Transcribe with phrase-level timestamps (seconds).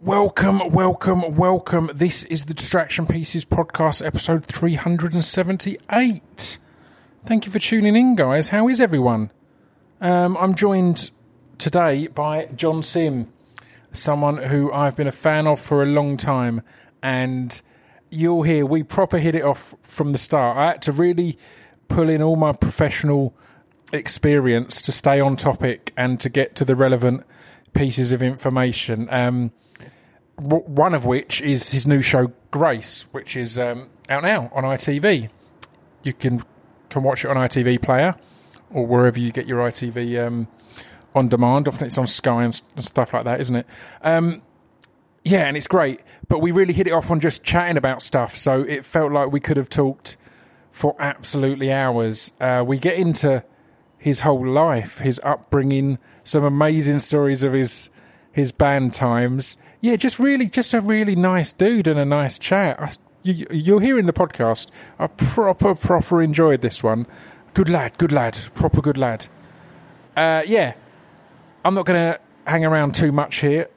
[0.00, 1.90] Welcome, welcome, welcome.
[1.92, 6.58] This is the Distraction Pieces podcast, episode 378.
[7.24, 8.50] Thank you for tuning in, guys.
[8.50, 9.32] How is everyone?
[10.00, 11.10] Um, I'm joined
[11.58, 13.32] today by John Simm,
[13.90, 16.62] someone who I've been a fan of for a long time.
[17.02, 17.60] And
[18.08, 20.56] you'll hear we proper hit it off from the start.
[20.56, 21.36] I had to really
[21.88, 23.34] pull in all my professional
[23.92, 27.24] experience to stay on topic and to get to the relevant
[27.72, 29.08] pieces of information.
[29.10, 29.50] Um,
[30.38, 35.28] one of which is his new show Grace, which is um, out now on ITV.
[36.02, 36.42] You can
[36.88, 38.14] can watch it on ITV Player
[38.70, 40.48] or wherever you get your ITV um,
[41.14, 41.68] on demand.
[41.68, 43.66] Often it's on Sky and, and stuff like that, isn't it?
[44.02, 44.42] Um,
[45.24, 46.00] yeah, and it's great.
[46.28, 49.32] But we really hit it off on just chatting about stuff, so it felt like
[49.32, 50.16] we could have talked
[50.70, 52.32] for absolutely hours.
[52.40, 53.42] Uh, we get into
[53.98, 57.90] his whole life, his upbringing, some amazing stories of his
[58.32, 59.56] his band times.
[59.80, 62.80] Yeah, just really, just a really nice dude and a nice chat.
[62.80, 62.90] I,
[63.22, 64.68] you, you'll in the podcast.
[64.98, 67.06] I proper, proper enjoyed this one.
[67.54, 69.26] Good lad, good lad, proper good lad.
[70.16, 70.74] Uh, yeah,
[71.64, 73.68] I'm not going to hang around too much here.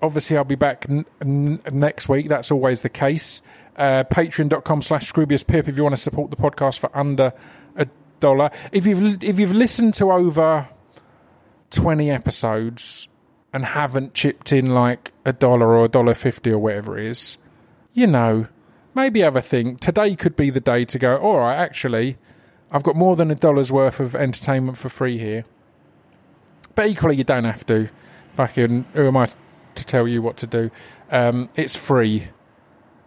[0.00, 2.28] Obviously, I'll be back n- n- next week.
[2.28, 3.42] That's always the case.
[3.76, 7.32] Uh, Patreon.com slash Scroobius if you want to support the podcast for under
[7.76, 7.86] a
[8.20, 8.50] dollar.
[8.72, 10.68] If you've if you've listened to over
[11.70, 13.08] twenty episodes
[13.52, 17.36] and haven't chipped in like a dollar or a dollar fifty or whatever it is,
[17.92, 18.46] you know,
[18.94, 19.80] maybe have a think.
[19.80, 21.16] Today could be the day to go.
[21.18, 22.16] All right, actually,
[22.70, 25.44] I've got more than a dollar's worth of entertainment for free here.
[26.74, 27.90] But equally, you don't have to.
[28.34, 29.28] Fucking, who am I
[29.74, 30.70] to tell you what to do?
[31.10, 32.28] Um, it's free.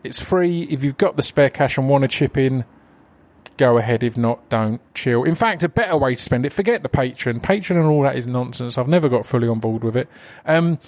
[0.04, 0.64] It's free.
[0.70, 2.64] If you've got the spare cash and want to chip in,
[3.58, 4.04] go ahead.
[4.04, 4.82] If not, don't.
[4.94, 5.24] Chill.
[5.24, 7.40] In fact, a better way to spend it, forget the patron.
[7.40, 8.78] Patron and all that is nonsense.
[8.78, 10.08] I've never got fully on board with it.
[10.46, 10.80] Um,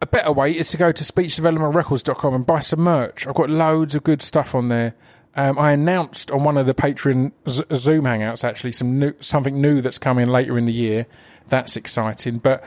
[0.00, 3.26] a better way is to go to speechdevelopmentrecords.com and buy some merch.
[3.26, 4.94] I've got loads of good stuff on there.
[5.34, 9.60] Um, I announced on one of the Patreon Z- Zoom hangouts actually some new, something
[9.60, 11.06] new that's coming later in the year.
[11.48, 12.38] That's exciting.
[12.38, 12.62] But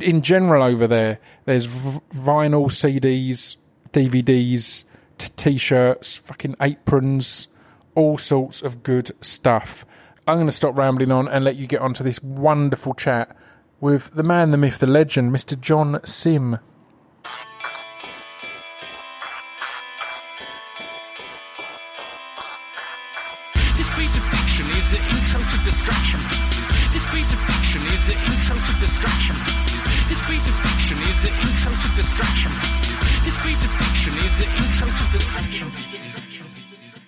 [0.00, 3.56] in general, over there, there's v- vinyl, CDs,
[3.92, 4.84] DVDs,
[5.18, 7.48] t- t-shirts, fucking aprons,
[7.94, 9.84] all sorts of good stuff.
[10.26, 13.36] I'm going to stop rambling on and let you get onto this wonderful chat
[13.80, 15.60] with the man, the myth, the legend, Mr.
[15.60, 16.58] John Simm.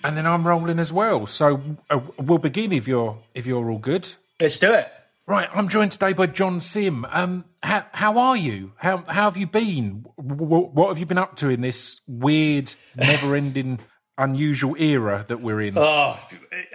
[0.03, 1.27] And then I'm rolling as well.
[1.27, 4.07] So uh, we'll begin if you're if you're all good.
[4.39, 4.91] Let's do it.
[5.25, 7.05] Right, I'm joined today by John Simm.
[7.11, 8.71] Um, how how are you?
[8.77, 10.05] How how have you been?
[10.17, 13.79] W- w- what have you been up to in this weird, never-ending,
[14.17, 15.77] unusual era that we're in?
[15.77, 16.17] Oh,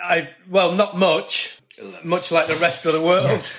[0.04, 1.58] I well, not much.
[2.04, 3.50] Much like the rest of the world.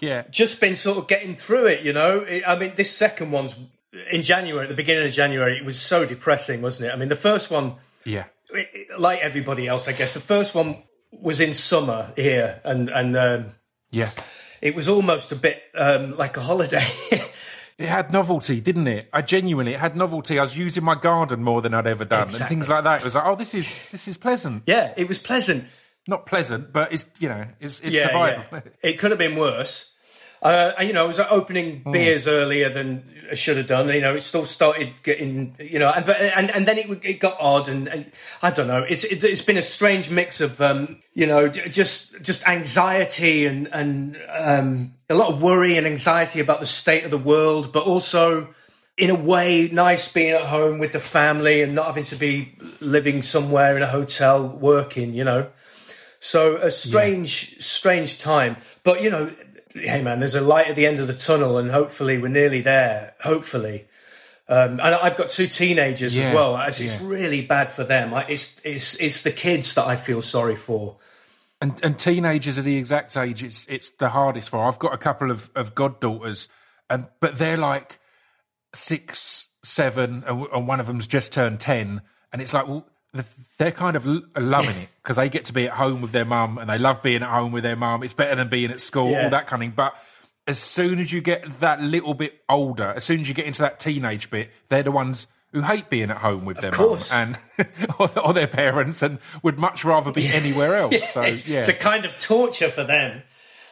[0.00, 2.24] yeah, Just been sort of getting through it, you know.
[2.46, 3.56] I mean, this second one's
[4.10, 5.56] in January, at the beginning of January.
[5.56, 6.92] It was so depressing, wasn't it?
[6.92, 10.54] I mean, the first one, yeah, it- it- like everybody else, I guess, the first
[10.54, 10.82] one
[11.12, 13.46] was in summer here, and and um,
[13.90, 14.10] yeah.
[14.60, 16.86] it was almost a bit um, like a holiday.
[17.78, 19.08] It had novelty, didn't it?
[19.12, 20.36] I genuinely it had novelty.
[20.36, 23.02] I was using my garden more than I'd ever done, and things like that.
[23.02, 24.64] It was like, oh, this is this is pleasant.
[24.66, 25.64] yeah, it was pleasant.
[26.08, 28.44] Not pleasant, but it's you know, it's it's yeah, survival.
[28.50, 28.60] yeah.
[28.82, 29.92] It could have been worse.
[30.42, 31.92] Uh, you know, I was opening Hmm.
[31.92, 33.88] beers earlier than I should have done.
[33.88, 37.20] You know, it still started getting, you know, and but, and, and then it it
[37.20, 38.10] got odd, and, and
[38.40, 38.84] I don't know.
[38.88, 43.68] It's it, it's been a strange mix of, um, you know, just just anxiety and
[43.72, 47.84] and um, a lot of worry and anxiety about the state of the world, but
[47.84, 48.54] also
[48.96, 52.56] in a way nice being at home with the family and not having to be
[52.80, 55.12] living somewhere in a hotel working.
[55.14, 55.50] You know.
[56.20, 58.56] So a strange, strange time.
[58.82, 59.30] But you know,
[59.78, 62.60] hey man, there's a light at the end of the tunnel, and hopefully we're nearly
[62.60, 63.14] there.
[63.22, 63.86] Hopefully.
[64.50, 66.56] Um, and I've got two teenagers Yeah, as well.
[66.62, 67.06] It's, it's yeah.
[67.06, 68.14] really bad for them.
[68.14, 70.96] I, it's it's it's the kids that I feel sorry for.
[71.60, 74.64] and and teenagers are the exact age it's it's the hardest for.
[74.64, 76.48] I've got a couple of of goddaughters,
[76.88, 77.98] and but they're like
[78.74, 82.00] six, seven, and, and one of them's just turned ten,
[82.32, 82.86] and it's like well.
[83.14, 83.26] Th-
[83.58, 84.06] They're kind of
[84.36, 87.02] loving it because they get to be at home with their mum and they love
[87.02, 88.02] being at home with their mum.
[88.02, 89.24] It's better than being at school, Yeah.
[89.24, 89.74] all that kind of thing.
[89.76, 89.94] But
[90.46, 93.62] as soon as you get that little bit older, as soon as you get into
[93.62, 97.38] that teenage bit, they're the ones who hate being at home with their mum and
[97.98, 101.10] or, or their parents and would much rather be anywhere else.
[101.10, 103.22] So it's, yeah, it's a kind of torture for them.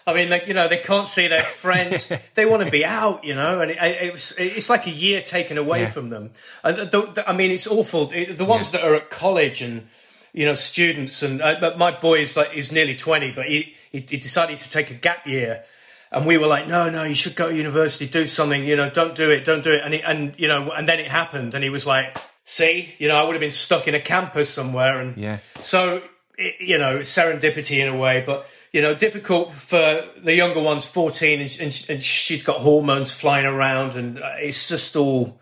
[0.06, 2.08] I mean, like, you know, they can't see their friends.
[2.34, 5.20] they want to be out, you know, and it, it was, it's like a year
[5.20, 5.88] taken away Yeah.
[5.88, 6.30] from them.
[6.62, 8.06] The, the, I mean, it's awful.
[8.06, 9.88] The ones that are at college and,
[10.32, 13.74] you know, students and, uh, but my boy is like, is nearly 20, but he,
[13.90, 15.64] he, he decided to take a gap year.
[16.12, 18.88] And we were like, no, no, you should go to university, do something, you know,
[18.88, 19.80] don't do it, don't do it.
[19.84, 23.08] And, he, and, you know, and then it happened and he was like, see, you
[23.08, 25.00] know, I would have been stuck in a campus somewhere.
[25.00, 25.38] And Yeah.
[25.60, 26.00] so,
[26.38, 30.84] it, you know, serendipity in a way, but, you know, difficult for the younger ones,
[30.84, 35.40] 14, and, and, and she's got hormones flying around, and uh, it's just all,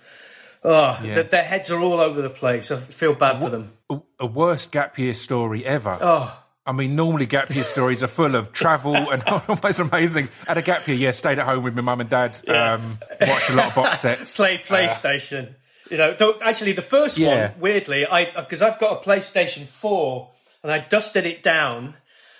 [0.62, 1.14] oh, Yeah.
[1.16, 2.70] th- their heads are all over the place.
[2.70, 3.72] I feel bad for them.
[3.90, 5.98] A, a worst gap year story ever.
[6.00, 10.26] Oh, I mean, normally gap year stories are full of travel and all those amazing
[10.26, 10.30] things.
[10.46, 13.50] At a gap year, yeah, stayed at home with my mum and dad, um, watched
[13.50, 14.36] a lot of box sets.
[14.36, 15.54] Played PlayStation.
[15.90, 17.50] you know, actually, the first Yeah.
[17.50, 20.30] one, weirdly, I because I've got a PlayStation 4
[20.62, 21.94] and I dusted it down.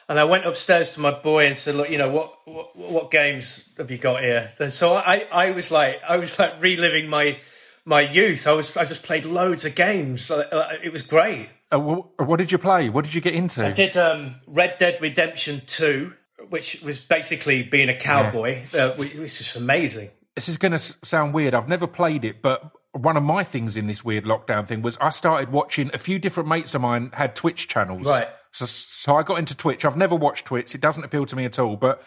[0.08, 2.34] And I went upstairs to my boy and said, "Look, you know what?
[2.46, 6.38] What, what games have you got here?" And so I, I was like, I was
[6.38, 7.38] like reliving my
[7.86, 8.46] my youth.
[8.46, 10.30] I was, I just played loads of games.
[10.30, 11.48] Uh, It was great.
[11.72, 12.88] Uh, what did you play?
[12.90, 13.64] What did you get into?
[13.66, 16.12] I did um, Red Dead Redemption Two,
[16.50, 20.10] which was basically being a cowboy, uh, which was just amazing.
[20.34, 21.54] this is going to sound weird.
[21.54, 24.96] I've never played it, but one of my things in this weird lockdown thing was
[24.98, 28.06] I started watching a few different mates of mine had Twitch channels.
[28.06, 28.28] Right.
[28.54, 29.84] So, so I got into Twitch.
[29.84, 30.74] I've never watched Twitch.
[30.74, 31.76] It doesn't appeal to me at all.
[31.76, 32.02] But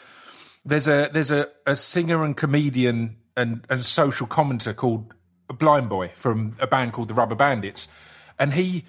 [0.65, 5.13] there's a there's a, a singer and comedian and, and social commenter called
[5.49, 7.87] Blind Boy from a band called the Rubber Bandits,
[8.39, 8.85] and he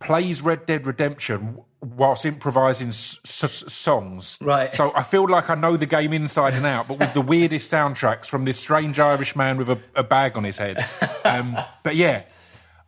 [0.00, 4.38] plays Red Dead Redemption whilst improvising s- s- songs.
[4.40, 4.72] Right.
[4.74, 7.70] So I feel like I know the game inside and out, but with the weirdest
[7.72, 10.84] soundtracks from this strange Irish man with a, a bag on his head.
[11.24, 12.22] Um, but yeah,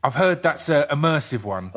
[0.04, 1.70] I've heard that's a immersive one.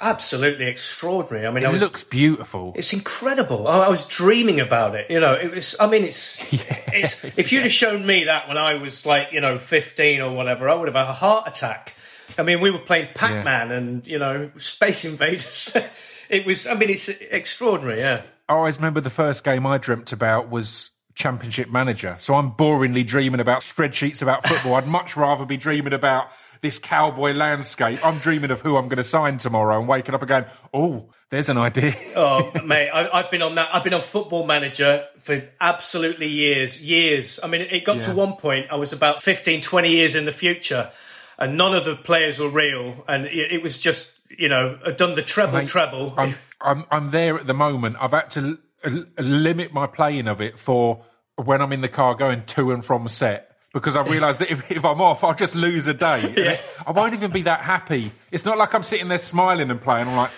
[0.00, 1.46] Absolutely extraordinary.
[1.46, 2.72] I mean, I it was looks beautiful.
[2.74, 3.68] It's incredible.
[3.68, 5.10] I, I was dreaming about it.
[5.10, 5.76] You know, it was.
[5.78, 6.40] I mean, it's.
[6.92, 7.24] It's.
[7.38, 10.68] If you'd have shown me that when I was like, you know, fifteen or whatever,
[10.68, 11.94] I would have had a heart attack.
[12.36, 15.76] I mean, we were playing Pac Man and you know, Space Invaders.
[16.28, 16.66] it was.
[16.66, 18.00] I mean, it's extraordinary.
[18.00, 18.22] Yeah.
[18.48, 22.16] I always remember the first game I dreamt about was Championship Manager.
[22.18, 24.74] So I'm boringly dreaming about spreadsheets about football.
[24.74, 26.28] I'd much rather be dreaming about
[26.60, 28.04] this cowboy landscape.
[28.04, 31.10] I'm dreaming of who I'm going to sign tomorrow and waking up and going, oh,
[31.30, 31.94] there's an idea.
[32.16, 33.74] Oh, mate, I, I've been on that.
[33.74, 37.40] I've been on Football Manager for absolutely years, years.
[37.42, 40.32] I mean, it got to one point I was about 15, 20 years in the
[40.32, 40.90] future,
[41.38, 44.96] and none of the players were real, and it, it was just, you know, I'd
[44.96, 46.14] done the treble, Mate, treble.
[46.16, 47.96] I'm, I'm, I'm there at the moment.
[48.00, 48.56] I've had to l-
[48.92, 51.04] l- limit my playing of it for
[51.36, 53.49] when I'm in the car going to and from set.
[53.72, 56.22] Because I realise that if, if I'm off, I'll just lose a day.
[56.22, 58.10] It- I won't even be that happy.
[58.32, 60.08] It's not like I'm sitting there smiling and playing.
[60.08, 60.32] I'm like,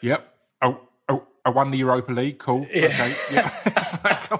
[0.00, 2.38] yep, oh, oh, I won the Europa League.
[2.38, 2.62] Cool.
[2.62, 3.14] Okay.
[3.32, 3.50] Yeah.
[4.04, 4.30] Like,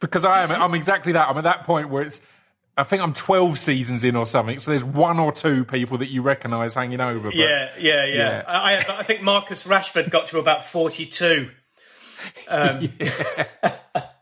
[0.00, 0.50] because I am.
[0.52, 1.28] I'm exactly that.
[1.28, 2.26] I'm at that point where it's.
[2.76, 4.60] I think I'm 12 seasons in or something.
[4.60, 7.28] So there's one or two people that you recognise hanging over.
[7.30, 8.14] But Yeah, yeah, yeah.
[8.14, 8.42] Yeah.
[8.46, 11.50] I, I, I think Marcus Rashford got to about 42.
[12.48, 12.88] Um,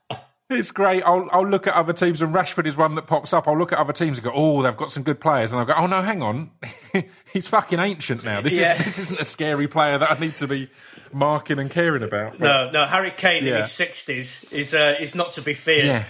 [0.48, 1.02] It's great.
[1.02, 3.48] I'll, I'll look at other teams, and Rashford is one that pops up.
[3.48, 5.66] I'll look at other teams and go, "Oh, they've got some good players," and I'll
[5.66, 6.52] go, "Oh no, hang on,
[7.32, 8.40] he's fucking ancient now.
[8.40, 8.74] This Yeah.
[8.78, 10.68] is this isn't a scary player that I need to be
[11.12, 15.32] marking and caring about." No, no, Harry Kane in his 60s is, uh, is not
[15.32, 15.84] to be feared.
[15.86, 16.04] yeah,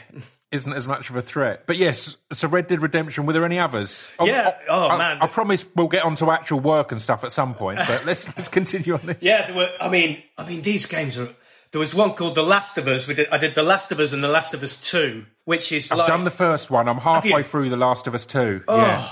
[0.53, 1.67] isn't as much of a threat.
[1.67, 3.25] But yes, so Red Dead Redemption.
[3.25, 4.11] Were there any others?
[4.21, 4.49] I- Yeah.
[4.49, 5.19] I- Oh, I, man.
[5.23, 7.79] I promise we'll get onto actual work and stuff at some point.
[7.87, 9.17] But let's let's continue on this.
[9.23, 9.71] Yeah, there were.
[9.81, 11.31] I mean, I mean, these games are.
[11.73, 13.07] There was one called The Last of Us.
[13.07, 13.29] We did.
[13.31, 15.99] I did The Last of Us and The Last of Us Two, which is I've
[15.99, 16.07] like.
[16.09, 16.89] done the first one.
[16.89, 18.63] I'm halfway through The Last of Us Two.
[18.69, 18.81] Oh.
[18.81, 19.09] Yeah.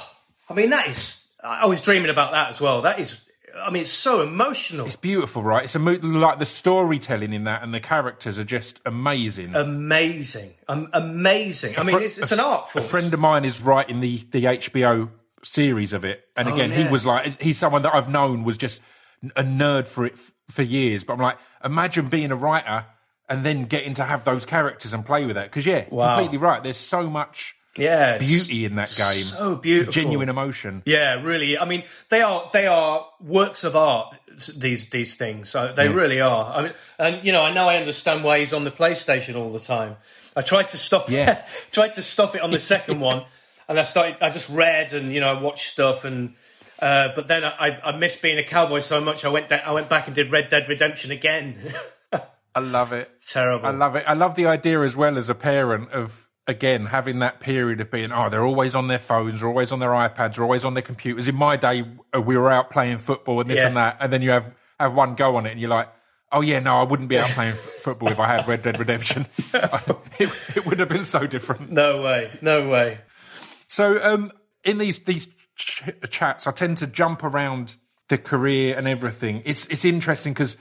[0.49, 1.25] I mean, that is.
[1.42, 2.82] I was dreaming about that as well.
[2.82, 3.20] That is.
[3.56, 4.84] I mean, it's so emotional.
[4.87, 5.62] It's beautiful, right?
[5.64, 9.54] It's a mo- like the storytelling in that and the characters are just amazing.
[9.54, 10.54] amazing.
[10.68, 11.75] Um, amazing.
[11.78, 12.84] I mean, fr- it's, it's an art form.
[12.84, 15.11] A friend of mine is writing the the HBO
[15.42, 16.84] series of it, and again, Oh, yeah.
[16.87, 18.82] he was like, he's someone that I've known was just
[19.37, 21.04] a nerd for it f- for years.
[21.04, 22.87] But I'm like, imagine being a writer
[23.28, 25.45] and then getting to have those characters and play with that.
[25.47, 26.16] Because yeah, Wow.
[26.16, 26.62] completely right.
[26.62, 29.93] There's so much yeah, beauty in that game, So beautiful.
[29.93, 30.83] genuine emotion.
[30.87, 31.59] Yeah, really.
[31.59, 34.14] I mean, they are they are works of art.
[34.57, 36.52] These these things, so they really are.
[36.54, 39.52] I mean, and you know, I know I understand why he's on the PlayStation all
[39.52, 39.97] the time.
[40.37, 41.09] I tried to stop.
[41.09, 41.45] Yeah.
[41.71, 43.25] tried to stop it on the second one,
[43.69, 44.16] and I started.
[44.21, 46.35] I just read and you know I watched stuff and.
[46.84, 49.24] Uh, but then I, I missed being a cowboy so much.
[49.24, 51.72] I went da- I went back and did Red Dead Redemption again.
[52.54, 53.10] I love it.
[53.26, 53.66] Terrible.
[53.66, 54.04] I love it.
[54.06, 57.90] I love the idea as well as a parent of again having that period of
[57.90, 60.74] being oh they're always on their phones, or always on their iPads, or always on
[60.74, 61.26] their computers.
[61.26, 63.68] In my day, uh, we were out playing football and this Yeah.
[63.68, 65.88] and that, and then you have have one go on it, and you're like,
[66.32, 68.78] Oh yeah, no, I wouldn't be out playing f- football if I had Red Dead
[68.78, 69.26] Redemption.
[70.18, 71.70] it, it would have been so different.
[71.70, 72.98] No way, no way.
[73.68, 74.32] So, um,
[74.64, 77.76] in these these ch- chats, I tend to jump around
[78.08, 79.42] the career and everything.
[79.44, 80.56] It's it's interesting because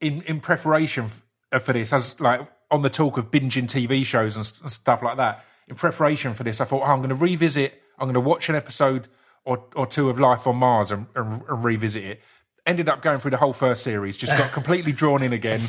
[0.00, 4.04] in in preparation f- uh, for this, as like on the talk of binging TV
[4.04, 5.44] shows and, and stuff like that.
[5.68, 7.82] In preparation for this, I thought, oh, I'm going to revisit.
[7.98, 9.08] I'm going to watch an episode
[9.44, 12.22] or or two of Life on Mars and, and, and revisit it.
[12.66, 14.16] Ended up going through the whole first series.
[14.16, 15.62] Just got completely drawn in again,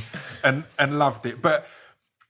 [0.44, 1.42] and and loved it.
[1.42, 1.68] But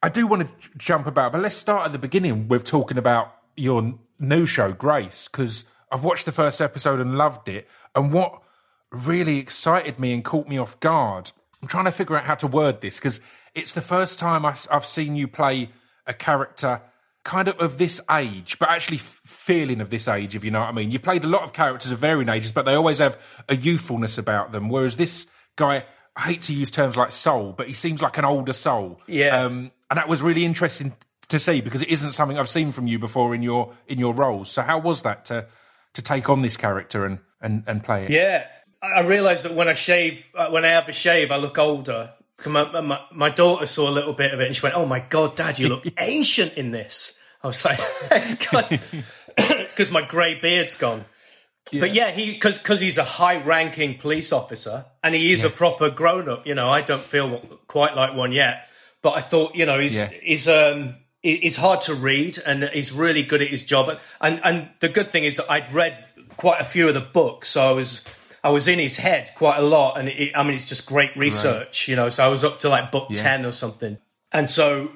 [0.01, 3.36] I do want to jump about, but let's start at the beginning with talking about
[3.57, 7.67] your new show, Grace, because I've watched the first episode and loved it.
[7.96, 8.41] And what
[8.91, 11.31] really excited me and caught me off guard,
[11.62, 13.22] I'm trying to figure out how to word this because
[13.55, 15.69] it's the first time I've, I've seen you play
[16.05, 16.81] a character
[17.24, 20.69] kind of of this age, but actually feeling of this age, if you know what
[20.69, 20.91] I mean.
[20.91, 24.17] You've played a lot of characters of varying ages, but they always have a youthfulness
[24.17, 24.69] about them.
[24.69, 28.25] Whereas this guy, I hate to use terms like soul, but he seems like an
[28.25, 29.00] older soul.
[29.08, 29.43] Yeah.
[29.43, 30.93] Um, and that was really interesting
[31.27, 34.13] to see because it isn't something I've seen from you before in your in your
[34.13, 34.50] roles.
[34.50, 35.46] So how was that to
[35.93, 38.10] to take on this character and and, and play it?
[38.12, 38.46] Yeah,
[38.81, 42.12] I realised that when I shave, uh, when I have a shave, I look older.
[42.46, 45.00] My, my, my daughter saw a little bit of it and she went, "Oh my
[45.01, 47.79] god, Dad, you look ancient in this." I was like,
[49.36, 51.05] "Because my grey beard's gone."
[51.72, 55.89] But yeah, he because because he's a high-ranking police officer and he is a proper
[55.91, 56.48] grown-up.
[56.48, 58.67] You know, I don't feel quite like one yet,
[59.03, 60.08] but I thought, you know, he's Yeah.
[60.08, 63.99] he's um he's hard to read and he's really good at his job.
[64.21, 65.97] And and the good thing is I'd read
[66.38, 68.03] quite a few of the books, so I was
[68.43, 69.97] I was in his head quite a lot.
[69.97, 72.09] And it, I mean, it's just great research, you know.
[72.09, 73.97] So I was up to like book ten or something,
[74.31, 74.91] and so.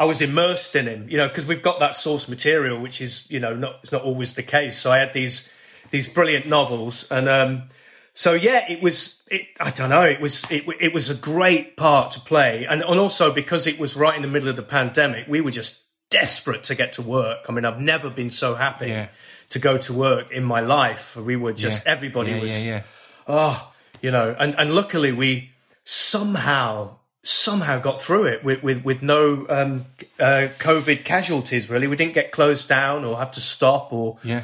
[0.00, 3.28] I was immersed in him, you know, because we've got that source material, which is,
[3.28, 4.78] you know, not it's not always the case.
[4.78, 5.50] So I had these
[5.90, 7.64] these brilliant novels, and um,
[8.12, 9.17] so yeah, it was.
[9.30, 10.02] It, I don't know.
[10.02, 10.50] It was.
[10.50, 14.16] It, it was a great part to play, and and also because it was right
[14.16, 17.40] in the middle of the pandemic, we were just desperate to get to work.
[17.48, 19.08] I mean, I've never been so happy Yeah.
[19.50, 21.14] to go to work in my life.
[21.16, 21.92] We were just Yeah.
[21.92, 22.82] everybody yeah, was yeah, yeah.
[23.26, 25.50] oh, you know, and, and luckily we
[25.84, 29.84] somehow somehow got through it with with, with no um,
[30.18, 31.68] uh, COVID casualties.
[31.68, 34.42] Really, we didn't get closed down or have to stop, or Yeah.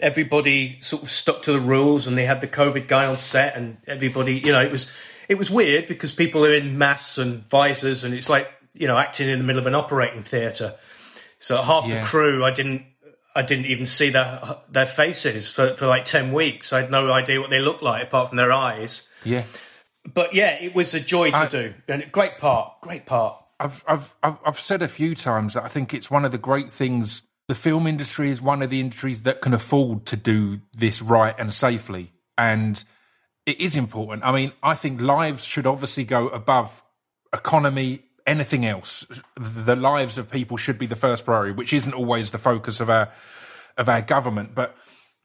[0.00, 3.56] Everybody sort of stuck to the rules, and they had the COVID guy on set,
[3.56, 4.90] and everybody, you know, it was
[5.28, 8.96] it was weird because people are in masks and visors, and it's like you know
[8.98, 10.74] acting in the middle of an operating theatre.
[11.38, 12.00] So half Yeah.
[12.00, 12.82] the crew, I didn't.
[13.34, 16.72] I didn't even see their their faces for, for like ten weeks.
[16.72, 19.06] I had no idea what they looked like apart from their eyes.
[19.24, 19.42] Yeah.
[20.14, 23.42] But yeah, it was a joy to I- do, and great part, great part.
[23.58, 26.38] I've, I've, I've, I've said a few times that I think it's one of the
[26.38, 27.22] great things.
[27.48, 31.34] The film industry is one of the industries that can afford to do this right
[31.38, 32.12] and safely.
[32.36, 32.82] And
[33.46, 34.24] it is important.
[34.24, 36.82] I mean, I think lives should obviously go above
[37.32, 39.06] economy, anything else.
[39.36, 42.90] The lives of people should be the first priority, which isn't always the focus of
[42.90, 43.10] our,
[43.76, 44.54] of our government.
[44.54, 44.76] But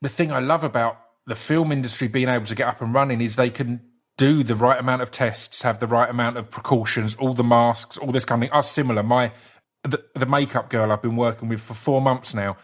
[0.01, 3.21] the thing I love about the film industry being able to get up and running
[3.21, 3.81] is they can
[4.17, 7.97] do the right amount of tests, have the right amount of precautions, all the masks,
[7.97, 8.53] all this kind of thing.
[8.55, 9.01] Are similar.
[9.01, 9.31] My
[9.83, 12.57] the, the makeup girl I've been working with for four months now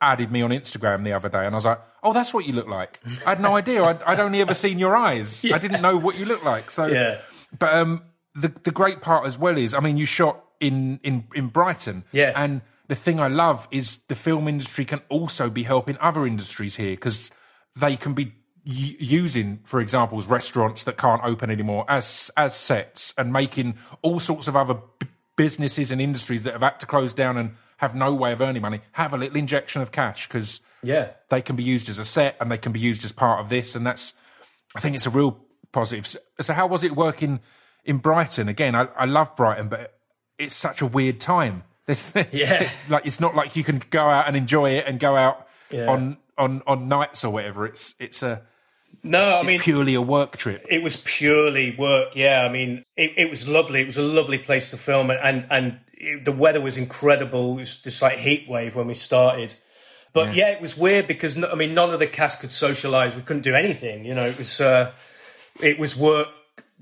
[0.00, 2.52] added me on Instagram the other day, and I was like, "Oh, that's what you
[2.52, 3.82] look like." I had no idea.
[3.82, 5.44] I'd, I'd only ever seen your eyes.
[5.50, 6.70] I didn't know what you look like.
[6.70, 7.18] So, Yeah.
[7.58, 8.02] but um,
[8.34, 12.04] the the great part as well is, I mean, you shot in in in Brighton,
[12.12, 12.32] Yeah.
[12.36, 16.76] and the thing I love is the film industry can also be helping other industries
[16.76, 17.30] here because
[17.80, 18.34] they can be
[18.64, 24.20] u- using, for example, restaurants that can't open anymore as as sets and making all
[24.20, 27.94] sorts of other b- businesses and industries that have had to close down and have
[27.94, 31.56] no way of earning money have a little injection of cash because Yeah, they can
[31.56, 33.84] be used as a set and they can be used as part of this and
[33.86, 34.14] that's
[34.76, 35.40] i think it's a real
[35.72, 36.06] positive.
[36.40, 37.40] So, how was it working
[37.84, 38.48] in brighton?
[38.48, 39.98] Again i, I love brighton but
[40.38, 41.64] it's such a weird time.
[41.86, 42.70] This Yeah.
[42.88, 45.90] like it's not like you can go out and enjoy it and go out Yeah.
[45.90, 47.66] on on on nights or whatever.
[47.66, 48.42] It's it's a
[49.04, 52.16] no, I mean purely a work trip it was purely work.
[52.16, 53.80] Yeah, I mean it, it was lovely.
[53.80, 57.56] It was a lovely place to film, and and it, the weather was incredible.
[57.58, 59.54] It was just like heat wave when we started.
[60.14, 63.16] But yeah, it was weird because I mean none of the cast could socialize.
[63.16, 64.04] We couldn't do anything.
[64.04, 64.92] You know, it was uh,
[65.60, 66.28] it was work,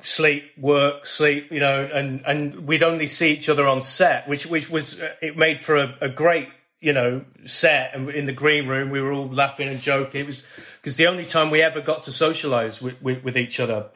[0.02, 1.50] sleep, work, sleep.
[1.50, 5.14] You know, and and we'd only see each other on set, which which was uh,
[5.22, 6.48] it made for a, a great
[6.82, 7.94] you know set.
[7.94, 10.20] And in the green room, we were all laughing and joking.
[10.22, 10.44] It was
[10.76, 13.86] because the only time we ever got to socialize with, with, with each other.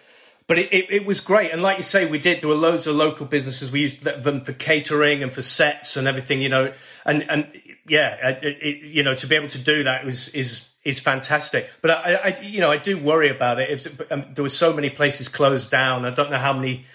[0.46, 2.40] But it, it, it was great, and like you say, we did.
[2.40, 3.72] There were loads of local businesses.
[3.72, 6.72] We used them for catering and for sets and everything, you know.
[7.04, 11.00] And and yeah, it, you know, to be able to do that was is is
[11.00, 11.68] fantastic.
[11.82, 13.70] But I, I you know, I do worry about it.
[13.70, 16.86] If um, there were so many places closed down, I don't know how many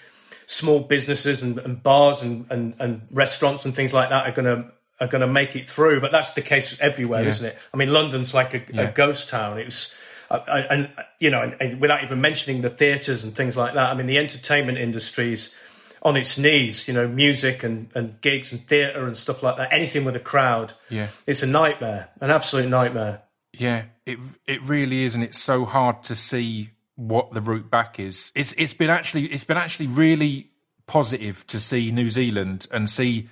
[0.46, 4.46] small businesses and, and bars and, and, and restaurants and things like that are going
[4.46, 4.72] to
[5.02, 6.00] are going to make it through.
[6.00, 7.28] But that's the case everywhere, Yeah.
[7.28, 7.58] isn't it?
[7.74, 8.82] I mean, London's like a, Yeah.
[8.88, 9.58] a ghost town.
[9.58, 9.92] It was.
[10.30, 10.88] I- And
[11.20, 14.06] you know, and, and without even mentioning the theatres and things like that, I mean,
[14.06, 15.54] the entertainment industry's
[16.02, 16.88] on its knees.
[16.88, 19.72] You know, music and, and gigs and theatre and stuff like that.
[19.72, 21.08] Anything with a crowd, Yeah.
[21.26, 23.20] it's a nightmare, an absolute nightmare.
[23.52, 28.00] Yeah, it it really is, and it's so hard to see what the route back
[28.00, 28.32] is.
[28.34, 30.48] It's it's been actually it's been actually really
[30.86, 33.28] positive to see New Zealand and see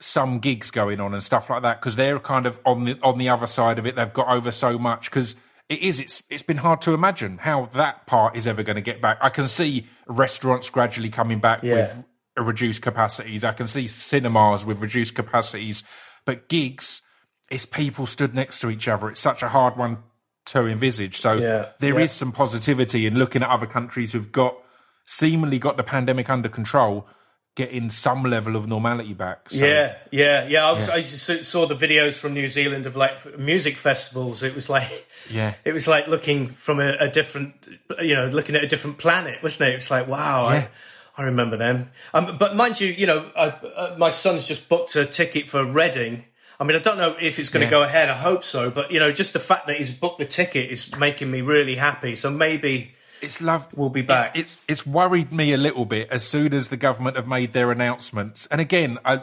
[0.00, 3.18] some gigs going on and stuff like that because they're kind of on the on
[3.18, 3.96] the other side of it.
[3.96, 5.36] They've got over so much because
[5.68, 8.82] it is it's it's been hard to imagine how that part is ever going to
[8.82, 9.18] get back.
[9.20, 11.74] I can see restaurants gradually coming back Yeah.
[11.74, 12.04] with
[12.36, 13.42] reduced capacities.
[13.44, 15.82] I can see cinemas with reduced capacities,
[16.24, 17.02] but gigs,
[17.50, 19.08] it's people stood next to each other.
[19.10, 19.98] It's such a hard one
[20.46, 21.16] to envisage.
[21.18, 22.18] So Yeah, there is yeah.
[22.20, 24.56] some positivity in looking at other countries who've got
[25.06, 27.08] seemingly got the pandemic under control,
[27.58, 29.50] getting some level of normality back.
[29.50, 30.64] So, yeah, yeah, yeah.
[30.64, 34.44] I, was, I just saw the videos from New Zealand of like music festivals.
[34.44, 35.54] It was like, Yeah.
[35.64, 37.54] it was like looking from a, a different,
[38.00, 39.74] you know, looking at a different planet, wasn't it?
[39.74, 40.68] It's like, wow, Yeah.
[41.18, 41.90] I, I remember them.
[42.14, 45.64] Um, but mind you, you know, I, uh, my son's just booked a ticket for
[45.64, 46.24] Reading.
[46.60, 47.70] I mean, I don't know if it's going to Yeah.
[47.70, 48.08] go ahead.
[48.08, 48.70] I hope so.
[48.70, 51.74] But you know, just the fact that he's booked the ticket is making me really
[51.74, 52.14] happy.
[52.14, 53.68] So maybe It's love.
[53.74, 54.36] We'll be it's- back.
[54.36, 57.70] It's, it's worried me a little bit as soon as the government have made their
[57.70, 58.46] announcements.
[58.46, 59.22] And again, I,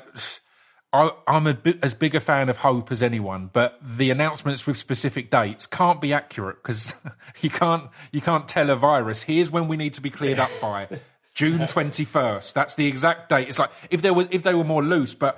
[0.94, 4.66] I I'm a bit, as big a fan of hope as anyone, but the announcements
[4.66, 6.96] with specific dates can't be accurate because
[7.42, 9.24] you can't you can't tell a virus.
[9.24, 10.88] Here's when we need to be cleared up by
[11.36, 12.56] June twenty first.
[12.56, 13.50] That's the exact date.
[13.50, 15.38] It's like if there was if they were more loose, but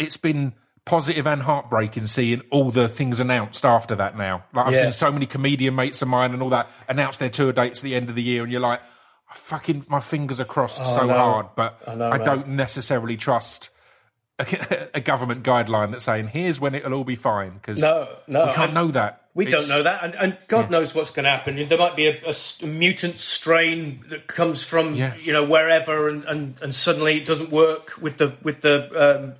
[0.00, 0.54] it's been
[0.88, 4.44] positive and heartbreaking seeing all the things announced after that now.
[4.52, 4.82] Like I've Yeah.
[4.82, 7.84] seen so many comedian mates of mine and all that announce their tour dates at
[7.84, 8.80] the end of the year, and you're like,
[9.30, 11.14] I fucking, my fingers are crossed so know.
[11.14, 12.24] hard, but I I, man.
[12.24, 13.70] don't necessarily trust
[14.38, 18.46] a, a government guideline that's saying here's when it'll all be fine because No, no,
[18.46, 19.22] we can't and- know that.
[19.34, 21.68] We It's- don't know that, and, and God knows what's going to happen.
[21.68, 22.16] There might be a
[22.66, 25.14] mutant strain that comes from Yeah.
[25.16, 29.34] you know wherever, and, and, and suddenly it doesn't work with the with the um,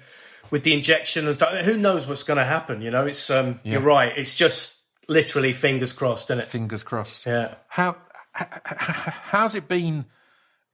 [0.51, 1.65] with the injection and stuff.
[1.65, 2.81] Who knows what's going to happen?
[2.83, 4.13] You know, it's um, you're right.
[4.17, 4.77] It's just
[5.09, 6.49] literally fingers crossed, isn't it?
[6.49, 7.27] Fingers crossed.
[7.27, 7.55] Yeah.
[7.69, 7.97] How
[8.35, 10.07] how's it been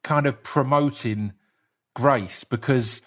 [0.02, 1.32] kind of promoting
[1.94, 3.02] grace because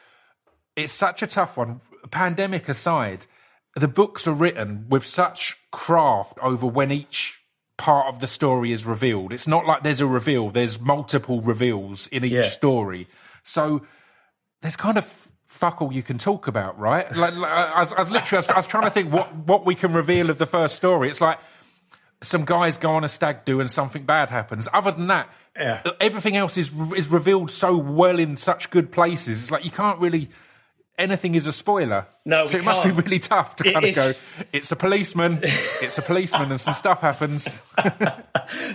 [0.76, 1.82] it's such a tough one.
[2.12, 3.28] Pandemic aside,
[3.76, 7.42] the books are written with such craft over when each
[7.78, 9.32] part of the story is revealed.
[9.32, 12.42] It's not like there's a reveal, there's multiple reveals in each Yeah.
[12.42, 13.08] story.
[13.44, 13.86] So
[14.62, 17.06] there's kind of fuck all you can talk about, right?
[17.15, 19.34] Like, like, I, was, I was literally, I was, I was trying to think what,
[19.36, 21.10] what we can reveal of the first story.
[21.10, 21.39] It's like
[22.22, 24.67] some guys go on a stag do and something bad happens.
[24.74, 25.82] Other than that, Yeah.
[26.00, 29.41] everything else is is revealed so well in such good places.
[29.41, 30.30] It's like you can't really.
[31.00, 32.08] Anything is a spoiler.
[32.26, 34.13] No, so it must be really tough to It kind of go.
[34.52, 35.41] It's a policeman.
[35.43, 37.62] it's a policeman, and some stuff happens.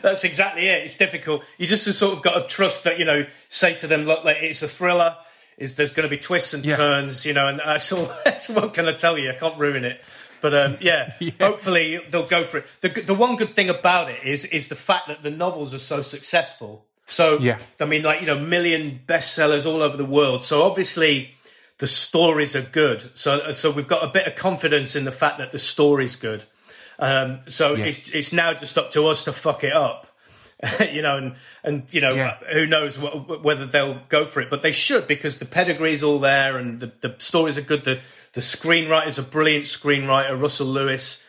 [0.02, 0.84] That's exactly it.
[0.84, 1.42] It's difficult.
[1.58, 4.36] You just sort of got to trust that, you know, say to them, look, like,
[4.40, 5.16] it's a thriller.
[5.58, 6.76] Is there's going to be twists and Yeah.
[6.76, 8.10] turns, you know, and that's all.
[8.24, 9.30] That's what can I tell you?
[9.30, 10.00] I can't ruin it.
[10.40, 12.66] But um, yeah, hopefully they'll go for it.
[12.80, 15.78] The, the one good thing about it is is the fact that the novels are
[15.78, 16.86] so successful.
[17.06, 17.58] So Yeah.
[17.80, 20.42] I mean, like you know, million bestsellers all over the world.
[20.42, 21.34] So obviously
[21.78, 23.16] the stories are good.
[23.16, 26.44] So so we've got a bit of confidence in the fact that the story's good.
[26.98, 27.84] Um, so Yeah.
[27.86, 30.06] it's it's now just up to us to fuck it up,
[30.92, 32.36] you know, and and you know Yeah.
[32.52, 36.18] who knows wh- whether they'll go for it, but they should because the pedigree's all
[36.20, 37.84] there and the, the stories are good.
[37.84, 38.00] The
[38.34, 41.22] the screenwriter's a brilliant screenwriter, Russell Lewis,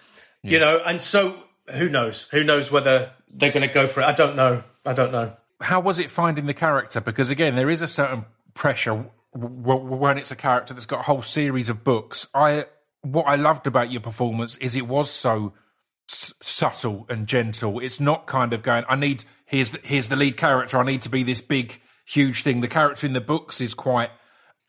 [0.43, 1.35] you know, and so
[1.73, 2.27] who knows?
[2.31, 4.05] Who knows whether they're going to go for it?
[4.05, 4.63] I don't know.
[4.85, 5.33] I don't know.
[5.61, 7.01] How was it finding the character?
[7.01, 10.99] Because again, there is a certain pressure w- w- when it's a character that's got
[10.99, 12.27] a whole series of books.
[12.35, 12.65] I
[13.01, 15.53] what I loved about your performance is it was so
[16.09, 17.79] s- subtle and gentle.
[17.79, 18.85] It's not kind of going.
[18.89, 20.77] I need here's the, here's the lead character.
[20.77, 22.61] I need to be this big, huge thing.
[22.61, 24.09] The character in the books is quite.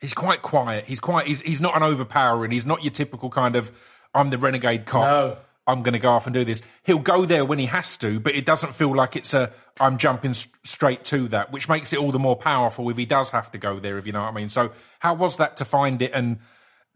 [0.00, 0.84] He's quite quiet.
[0.86, 1.26] He's quite.
[1.26, 2.50] He's he's not an overpowering.
[2.50, 3.72] He's not your typical kind of.
[4.14, 5.02] I'm the renegade cop.
[5.04, 5.36] No.
[5.66, 6.60] I'm going to go off and do this.
[6.82, 9.50] He'll go there when he has to, but it doesn't feel like it's a.
[9.80, 13.06] I'm jumping s- straight to that, which makes it all the more powerful if he
[13.06, 13.96] does have to go there.
[13.96, 14.50] If you know what I mean.
[14.50, 16.38] So how was that to find it and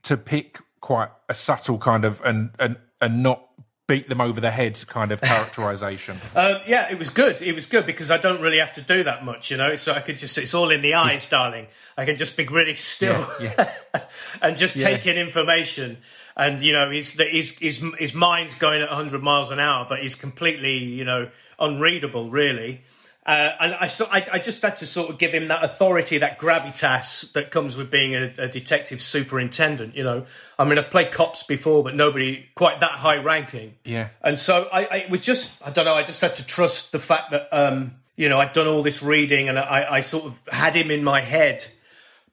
[0.03, 3.48] to pick quite a subtle kind of and and and not
[3.89, 6.21] beat them over the head kind of characterization?
[6.37, 7.43] Um, yeah, it was good.
[7.43, 9.75] It was good because I don't really have to do that much, you know.
[9.75, 11.67] So I could just, it's all in the eyes, darling.
[11.97, 13.73] I can just be really still Yeah,
[14.43, 15.99] and just take in information.
[16.37, 20.01] And, you know, his, his, his, his mind's going at 100 miles an hour, but
[20.01, 22.83] he's completely, you know, unreadable, really.
[23.29, 26.17] Uh, and I, so I, I just had to sort of give him that authority,
[26.17, 29.95] that gravitas that comes with being a, a detective superintendent.
[29.95, 30.25] You know,
[30.59, 33.75] I mean, I've played cops before, but nobody quite that high ranking.
[33.85, 34.09] Yeah.
[34.23, 36.91] And so I, I it was just, I don't know, I just had to trust
[36.91, 40.25] the fact that, um, you know, I'd done all this reading and I, I sort
[40.25, 41.67] of had him in my head.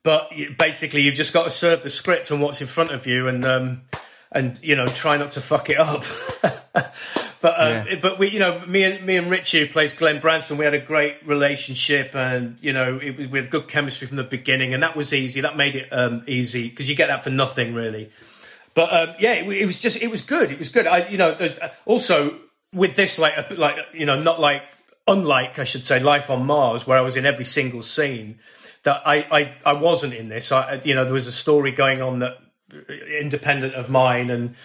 [0.01, 3.27] But basically, you've just got to serve the script and what's in front of you,
[3.27, 3.81] and um,
[4.31, 6.03] and you know, try not to fuck it up.
[7.45, 7.95] but uh, Yeah.
[8.01, 10.73] but we, you know, me and me and Richie, who plays Glenn Branson, we had
[10.73, 14.81] a great relationship, and you know, it, we had good chemistry from the beginning, and
[14.81, 15.41] that was easy.
[15.41, 18.09] That made it um, easy because you get that for nothing, really.
[18.73, 20.49] But um, yeah, it, it was just it was good.
[20.49, 20.87] It was good.
[20.87, 21.37] I you know
[21.85, 22.39] also
[22.73, 24.63] with this like a, like you know not like
[25.07, 28.39] unlike I should say Life on Mars where I was in every single scene
[28.81, 30.51] that I I, I wasn't in this.
[30.51, 32.37] I you know there was a story going on that
[32.73, 34.55] uh, independent of mine and.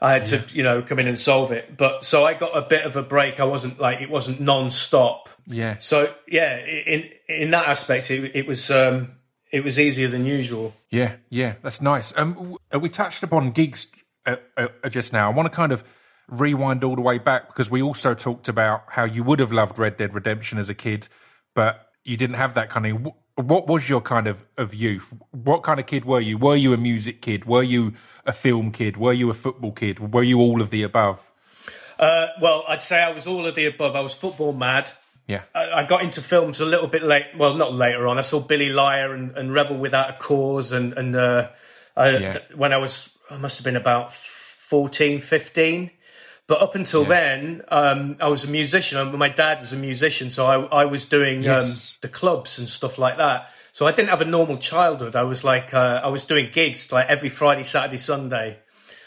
[0.00, 1.76] I had to, you know, come in and solve it.
[1.76, 3.40] But so I got a bit of a break.
[3.40, 5.28] I wasn't like it wasn't non-stop.
[5.46, 5.78] Yeah.
[5.78, 9.12] So yeah, in in that aspect, it, it was um,
[9.50, 10.74] it was easier than usual.
[10.90, 12.16] Yeah, yeah, that's nice.
[12.16, 13.86] Um, uh, we touched upon gigs
[14.26, 15.30] uh, uh, just now.
[15.30, 15.84] I want to kind of
[16.28, 19.78] rewind all the way back because we also talked about how you would have loved
[19.78, 21.08] Red Dead Redemption as a kid,
[21.54, 23.12] but you didn't have that kind of.
[23.36, 25.12] Wh- What was your kind of of youth?
[25.30, 26.36] What kind of kid were you?
[26.38, 27.44] Were you a music kid?
[27.44, 27.92] Were you
[28.24, 28.96] a film kid?
[28.96, 30.12] Were you a football kid?
[30.12, 31.30] Were you all of the above?
[31.98, 33.96] Uh, well, I'd say I was all of the above.
[33.96, 34.90] I was football mad.
[35.26, 37.24] Yeah, I, I got into films a little bit late.
[37.36, 38.16] Well, not later on.
[38.18, 41.48] I saw Billy Liar and, and Rebel Without a Cause, and and uh,
[41.96, 42.32] I, Yeah.
[42.32, 45.90] th- when I was, I must have been about 14, 15.
[46.48, 48.98] But up until then, um, I was a musician.
[48.98, 51.94] Um, My dad was a musician, so I, I was doing Yes.
[51.94, 53.50] um, the clubs and stuff like that.
[53.72, 55.16] So I didn't have a normal childhood.
[55.16, 58.58] I was like, uh, I was doing gigs like every Friday, Saturday, Sunday,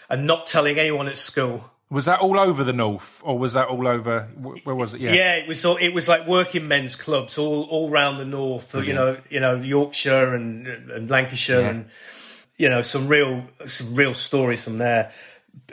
[0.10, 1.72] and not telling anyone at school.
[1.90, 4.24] was that all over the north, or was that all over?
[4.66, 5.02] Where was it?
[5.02, 8.26] Yeah, Yeah, it was all, it was like working men's clubs all all around the
[8.26, 8.76] north.
[8.76, 11.70] You know, you know Yorkshire and, and Lancashire, Yeah.
[11.70, 11.86] and
[12.58, 15.12] you know some real some real stories from there.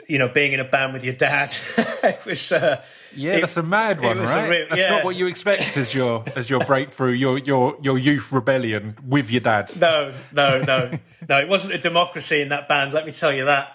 [0.07, 2.51] You know, being in a band with your dad, it was.
[2.51, 2.81] Uh,
[3.15, 4.49] Yeah, it- that's a mad one, right?
[4.49, 4.91] real- that's yeah.
[4.91, 9.29] not what you expect as your as your breakthrough, your your your youth rebellion with
[9.31, 9.71] your dad.
[9.79, 11.37] no, no, no, no.
[11.39, 12.93] It wasn't a democracy in that band.
[12.93, 13.73] Let me tell you that.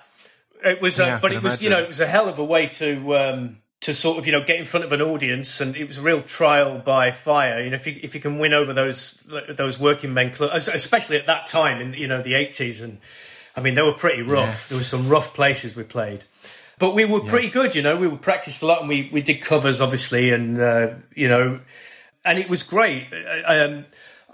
[0.64, 2.44] It was, uh, Yeah, but it was, you know, it was a hell of a
[2.44, 5.74] way to um, to sort of, you know, get in front of an audience, and
[5.76, 7.60] it was a real trial by fire.
[7.62, 9.18] You know, if you if you can win over those
[9.50, 12.98] those working men especially at that time in you know the eighties, and
[13.56, 14.64] I mean they were pretty rough.
[14.64, 14.68] Yeah.
[14.70, 16.24] There were some rough places we played.
[16.78, 17.96] But we were pretty good, you know.
[17.96, 21.60] We would practice a lot, and we, we did covers, obviously, and uh, you know,
[22.24, 23.06] and it was great.
[23.46, 23.86] Um,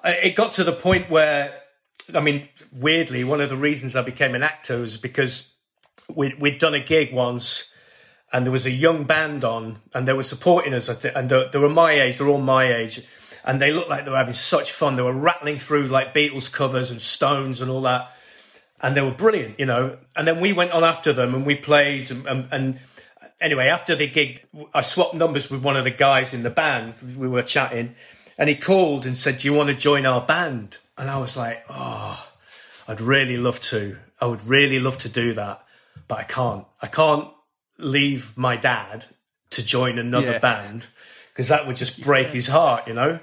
[0.02, 1.61] it got to the point where,
[2.14, 5.52] I mean, weirdly, one of the reasons I became an actor was because
[6.09, 7.70] we'd, we'd done a gig once,
[8.33, 11.59] and there was a young band on, and they were supporting us, and they, they
[11.59, 13.02] were my age, they're all my age,
[13.44, 14.96] and they looked like they were having such fun.
[14.96, 18.12] They were rattling through like Beatles covers and Stones and all that
[18.80, 19.98] and they were brilliant, you know.
[20.16, 22.10] And then we went on after them and we played.
[22.10, 22.80] And, and,
[23.40, 24.42] anyway, after the gig,
[24.74, 26.94] I swapped numbers with one of the guys in the band.
[27.16, 27.94] We were chatting,
[28.36, 31.36] and he called and said, "Do you want to join our band?" And I was
[31.36, 32.28] like, "Oh,
[32.86, 33.98] I'd really love to.
[34.20, 35.64] I would really love to do that,
[36.08, 36.64] but I can't.
[36.82, 37.28] I can't
[37.78, 39.06] leave my dad
[39.50, 40.38] to join another Yeah.
[40.38, 40.86] band."
[41.32, 43.20] Because that would just break his heart, you know.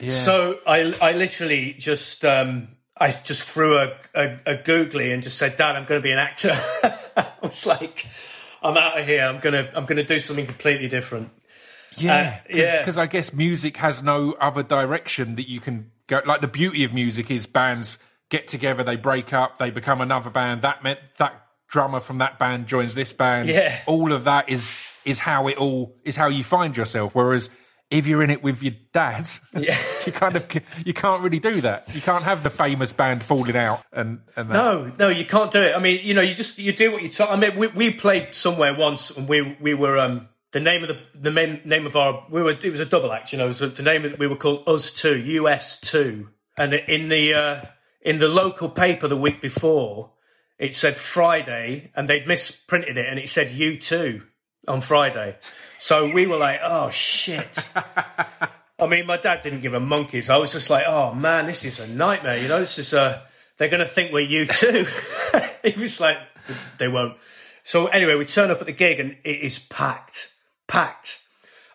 [0.00, 0.10] Yeah.
[0.10, 2.66] So I, I literally just, um,
[3.02, 6.12] I just threw a, a, a googly and just said, "Dad, I'm going to be
[6.12, 6.52] an actor."
[7.16, 8.06] I was like,
[8.62, 9.24] "I'm out of here.
[9.24, 11.30] I'm gonna, I'm gonna do something completely different."
[11.98, 12.78] Yeah, Uh, yeah.
[12.78, 16.22] because I guess music has no other direction that you can go.
[16.24, 17.98] Like the beauty of music is bands
[18.30, 20.62] get together, they break up, they become another band.
[20.62, 23.48] That meant that drummer from that band joins this band.
[23.48, 23.80] Yeah.
[23.86, 27.14] all of that is is how it all is how you find yourself.
[27.14, 27.50] Whereas
[27.92, 29.78] if you're in it with your dad, Yeah.
[30.06, 30.46] you kind of
[30.84, 31.94] you can't really do that.
[31.94, 34.54] You can't have the famous band falling out and and that.
[34.54, 35.76] No, no, you can't do it.
[35.76, 37.30] I mean, you know, you just you do what you talk.
[37.30, 40.88] I mean, we, we played somewhere once, and we we were um the name of
[40.88, 43.32] the the main, name of our we were it was a double act.
[43.32, 47.08] You know, was the name of, we were called Us Two, US Two, and in
[47.08, 47.60] the uh,
[48.00, 50.12] in the local paper the week before,
[50.58, 54.22] it said Friday, and they'd misprinted it, and it said you two
[54.68, 55.36] on Friday.
[55.78, 57.68] So we were like, oh shit.
[58.78, 60.30] I mean, my dad didn't give a monkeys.
[60.30, 62.38] I was just like, oh man, this is a nightmare.
[62.38, 63.22] You know, this is a.
[63.58, 64.86] They're going to think we're you too.
[65.62, 66.16] he was like,
[66.78, 67.16] they won't.
[67.62, 70.32] So anyway, we turn up at the gig and it is packed,
[70.66, 71.20] packed.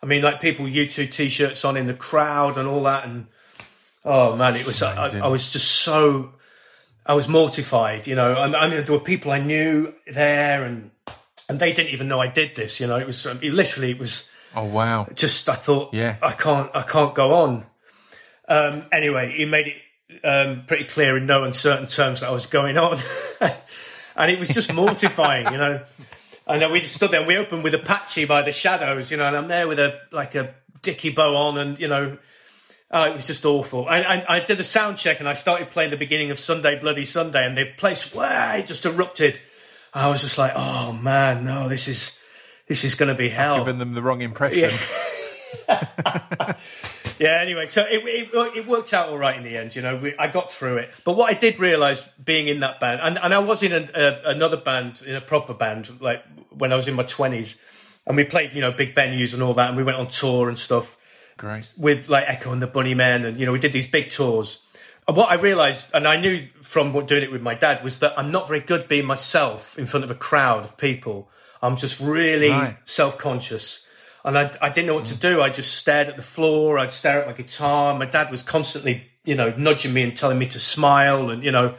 [0.02, 3.28] I mean, like people U2 t-shirts on in the crowd and all that, and
[4.06, 4.82] oh man, it was.
[4.84, 6.34] I, I was just so.
[7.06, 8.06] I was mortified.
[8.06, 10.91] You know, I, I mean, there were people I knew there, and
[11.49, 12.79] and they didn't even know I did this.
[12.79, 14.29] You know, it was um, it literally it was.
[14.55, 15.07] Oh wow.
[15.13, 16.15] Just I thought, Yeah.
[16.21, 17.65] I can't, I can't go on.
[18.47, 22.45] Um, anyway, he made it um, pretty clear in no uncertain terms that I was
[22.47, 22.97] going on,
[24.15, 25.81] and it was just mortifying, you know.
[26.47, 29.17] And then we just stood there and we opened with Apache by the Shadows, you
[29.17, 32.17] know, and I'm there with a like a dicky bow on, and you know,
[32.89, 33.86] oh, it was just awful.
[33.86, 36.79] I, I, I did a sound check and I started playing the beginning of Sunday
[36.79, 39.41] Bloody Sunday, and the place way just erupted.
[39.97, 42.19] I was just like, oh man, no, this is
[42.67, 43.60] this is going to be hell.
[43.60, 44.71] Giving them the wrong impression.
[47.19, 49.75] Yeah, anyway, so it, it, it worked out all right in the end.
[49.75, 50.91] You know, we, I got through it.
[51.03, 53.89] But what I did realise being in that band, and, and I was in a,
[53.93, 57.55] a, another band, in a proper band, like when I was in my 20s,
[58.05, 60.47] and we played, you know, big venues and all that, and we went on tour
[60.47, 60.97] and stuff
[61.38, 61.67] Great.
[61.75, 64.60] with like Echo and the Bunnymen, and, you know, we did these big tours.
[65.08, 68.30] What I realised, and I knew from doing it with my dad, was that I'm
[68.30, 71.30] not very good being myself in front of a crowd of people.
[71.62, 72.78] I'm just really Right.
[72.86, 73.86] self conscious.
[74.26, 75.20] And I, I didn't know what to mm.
[75.20, 75.41] do.
[75.41, 76.78] I just stared at the floor.
[76.78, 77.98] I'd stare at my guitar.
[77.98, 81.52] My dad was constantly, you know, nudging me and telling me to smile and, you
[81.52, 81.76] know,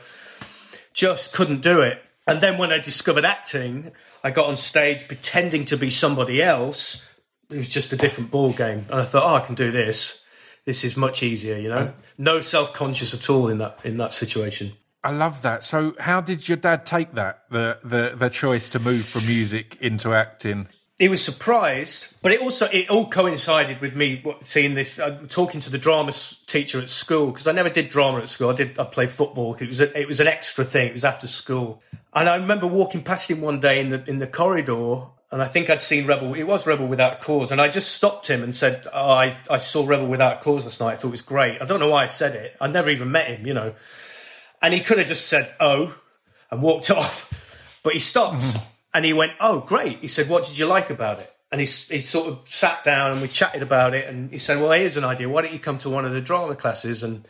[0.94, 2.02] just couldn't do it.
[2.26, 3.92] And then when I discovered acting,
[4.24, 7.06] I got on stage pretending to be somebody else.
[7.50, 8.86] It was just a different ball game.
[8.90, 10.24] And I thought, oh, I can do this.
[10.68, 11.94] This is much easier, you know.
[12.18, 14.72] No self conscious at all in that in that situation.
[15.02, 15.64] I love that.
[15.64, 19.78] So, how did your dad take that the the the choice to move from music
[19.80, 20.68] into acting?
[20.98, 25.60] he was surprised, but it also it all coincided with me seeing this, uh, talking
[25.60, 26.12] to the drama
[26.46, 28.50] teacher at school because I never did drama at school.
[28.50, 29.54] I did I played football.
[29.54, 30.88] It was a, it was an extra thing.
[30.88, 34.18] It was after school, and I remember walking past him one day in the in
[34.18, 36.34] the corridor, and I think I'd seen Rebel.
[36.34, 39.58] It was Rebel Without Cause, and I just stopped him and said, oh, I I
[39.58, 40.92] saw Rebel Without Cause last night.
[40.92, 41.60] I thought it was great.
[41.60, 42.56] I don't know why I said it.
[42.60, 43.74] I never even met him, you know,
[44.62, 45.94] and he could have just said oh
[46.50, 48.42] and walked off, but he stopped.
[48.42, 48.58] Hmm.
[48.94, 51.66] And he went, "Oh, great!" He said, "What did you like about it?" And he,
[51.66, 54.08] he sort of sat down and we chatted about it.
[54.08, 55.28] And he said, "Well, here's an idea.
[55.28, 57.28] Why don't you come to one of the drama classes?" And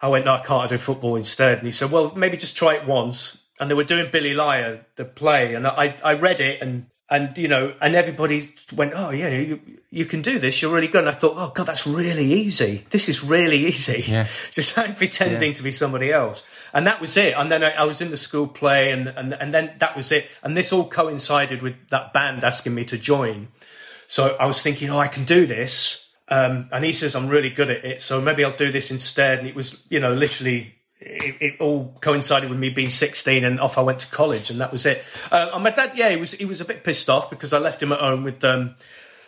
[0.00, 0.64] I went, "No, I can't.
[0.64, 3.74] I do football instead." And he said, "Well, maybe just try it once." And they
[3.74, 7.74] were doing Billy Liar, the play, and I I read it and and you know
[7.80, 10.60] and everybody went, "Oh yeah, you you can do this.
[10.60, 12.84] You're really good." And I thought, "Oh God, that's really easy.
[12.90, 14.26] This is really easy." Yeah.
[14.50, 16.42] just like pretending to be somebody else.
[16.72, 17.34] And that was it.
[17.36, 20.12] And then I, I was in the school play, and, and, and then that was
[20.12, 20.28] it.
[20.42, 23.48] And this all coincided with that band asking me to join.
[24.06, 26.08] So I was thinking, oh, I can do this.
[26.28, 28.00] Um, and he says, I'm really good at it.
[28.00, 29.38] So maybe I'll do this instead.
[29.38, 33.60] And it was, you know, literally, it, it all coincided with me being 16 and
[33.60, 34.50] off I went to college.
[34.50, 35.02] And that was it.
[35.30, 37.58] Uh, and my dad, yeah, he was, he was a bit pissed off because I
[37.58, 38.74] left him at home with um,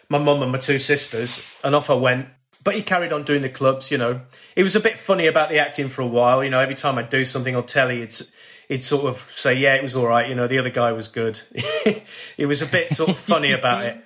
[0.08, 1.44] my mum and my two sisters.
[1.62, 2.26] And off I went
[2.62, 3.90] but he carried on doing the clubs.
[3.90, 4.20] You know,
[4.54, 6.44] he was a bit funny about the acting for a while.
[6.44, 8.30] You know, every time I'd do something on telly, it's
[8.68, 11.08] he'd sort of say, "Yeah, it was all right." You know, the other guy was
[11.08, 11.40] good.
[12.36, 13.98] he was a bit sort of funny about it,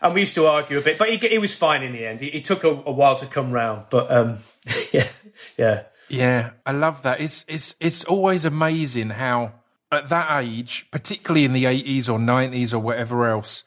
[0.00, 0.98] and we used to argue a bit.
[0.98, 2.20] But he, he was fine in the end.
[2.20, 4.38] He, he took a, a while to come round, but um,
[4.92, 5.08] yeah,
[5.56, 7.20] yeah, Yeah, I love that.
[7.20, 9.54] It's it's it's always amazing how
[9.90, 13.64] at that age, particularly in the eighties or nineties or whatever else,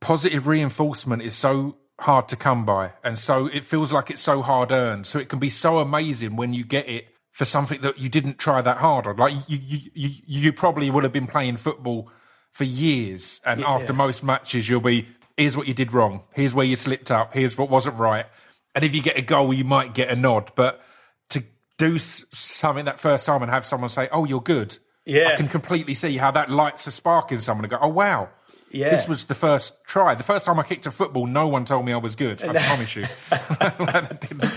[0.00, 4.42] positive reinforcement is so hard to come by, and so it feels like it's so
[4.42, 5.06] hard earned.
[5.06, 8.38] So it can be so amazing when you get it for something that you didn't
[8.38, 9.16] try that hard on.
[9.16, 12.10] Like you you you, you probably would have been playing football
[12.52, 16.64] for years, and after most matches, you'll be here's what you did wrong, here's where
[16.64, 18.26] you slipped up, here's what wasn't right,
[18.74, 20.82] and if you get a goal, you might get a nod, but
[21.78, 25.28] do something that first time and have someone say, "Oh, you're good," Yeah.
[25.28, 28.28] I can completely see how that lights a spark in someone and go, "Oh, wow."
[28.70, 28.90] yeah.
[28.90, 30.14] This was the first try.
[30.14, 32.42] The first time I kicked a football, no one told me I was good.
[32.44, 33.06] I promise you.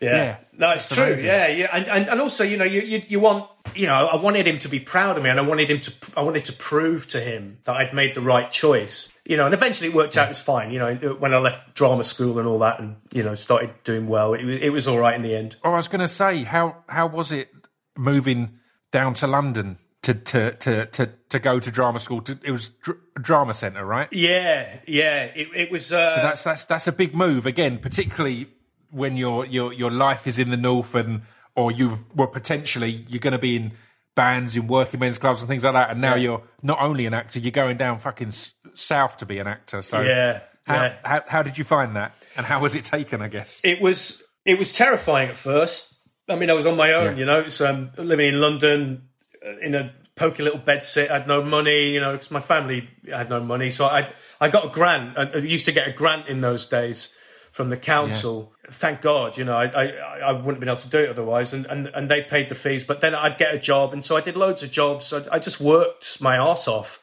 [0.00, 0.14] Yeah.
[0.14, 0.36] Yeah.
[0.52, 1.04] No, it's That's true.
[1.06, 1.28] amazing.
[1.28, 4.16] Yeah, yeah, and, and and also, you know, you, you you want, you know, I
[4.16, 6.52] wanted him to be proud of me, and I wanted him to, I wanted to
[6.52, 9.10] prove to him that I'd made the right choice.
[9.26, 10.26] You know, and eventually it worked out.
[10.26, 10.70] It was fine.
[10.70, 14.06] You know, when I left drama school and all that, and you know, started doing
[14.06, 15.56] well, it was it was all right in the end.
[15.64, 17.48] Oh, I was going to say, how how was it
[17.96, 18.58] moving
[18.90, 22.20] down to London to to to to, to go to drama school?
[22.22, 24.08] To, it was dr- drama centre, right?
[24.12, 25.24] Yeah, yeah.
[25.24, 25.92] It, it was.
[25.92, 28.48] Uh, So that's that's that's a big move again, particularly
[28.90, 31.22] when your your your life is in the north and
[31.54, 33.72] or you were potentially you're going to be in
[34.14, 37.14] bands in working men's clubs and things like that, and now you're not only an
[37.14, 38.32] actor, you're going down fucking
[38.74, 39.82] south to be an actor.
[39.82, 40.94] So Yeah, how, yeah.
[41.04, 43.22] how how did you find that, and how was it taken?
[43.22, 43.60] I guess.
[43.64, 45.94] it was it was terrifying at first.
[46.28, 47.18] I mean, I was on my own, Yeah.
[47.18, 49.08] you know, so I'm living in London
[49.44, 51.10] uh, in a pokey little bed sit.
[51.10, 53.70] I had no money, you know, because my family had no money.
[53.70, 55.18] So I I got a grant.
[55.18, 57.12] I used to get a grant in those days
[57.50, 58.52] from the council.
[58.70, 59.86] Thank God, you know, I, I
[60.20, 61.52] I wouldn't have been able to do it otherwise.
[61.52, 64.16] And, and and they paid the fees, but then I'd get a job, and so
[64.16, 65.12] I did loads of jobs.
[65.12, 67.02] I, I just worked my ass off,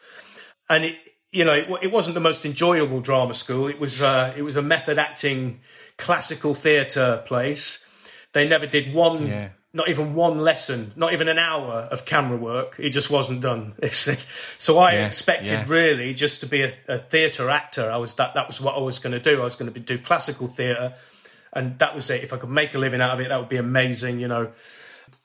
[0.70, 0.96] and it
[1.32, 3.68] you know, it, it wasn't the most enjoyable drama school.
[3.68, 5.60] It was uh, it was a method acting,
[5.98, 7.84] classical theatre place.
[8.34, 9.50] They never did one, Yeah.
[9.78, 12.76] Not even one lesson, not even an hour of camera work.
[12.80, 13.76] It just wasn't done.
[14.58, 15.66] so I Yeah, expected yeah.
[15.68, 17.90] really just to be a, a theatre actor.
[17.92, 19.40] I was that that was what I was going to do.
[19.40, 20.96] I was going to do classical theatre,
[21.54, 22.24] and that was it.
[22.24, 24.20] If I could make a living out of it, that would be amazing.
[24.20, 24.52] You know,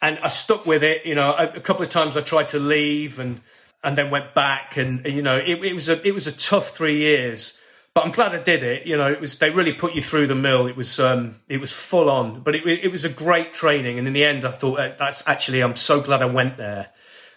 [0.02, 1.06] and I stuck with it.
[1.06, 3.40] You know, a, a couple of times I tried to leave and
[3.82, 6.76] and then went back, and you know, it, it was a it was a tough
[6.76, 7.58] three years.
[7.94, 8.86] But I'm glad I did it.
[8.86, 10.66] You know, it was they really put you through the mill.
[10.66, 13.98] It was um, it was full on, but it, it was a great training.
[13.98, 16.88] And in the end, I thought uh, that's actually I'm so glad I went there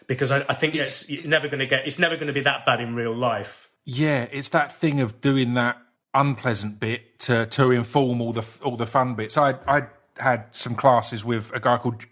[0.08, 2.34] because I, I think It's- it's, it's never going to get it's never going to
[2.34, 3.70] be that bad in real life.
[3.84, 5.78] Yeah, it's that thing of doing that
[6.14, 9.38] unpleasant bit to to inform all the all the fun bits.
[9.38, 9.88] I I
[10.18, 12.06] had some classes with a guy called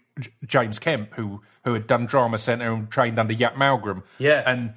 [0.46, 4.02] James Kemp who who had done drama centre and trained under Yat Malmgren.
[4.18, 4.42] Yeah.
[4.46, 4.74] and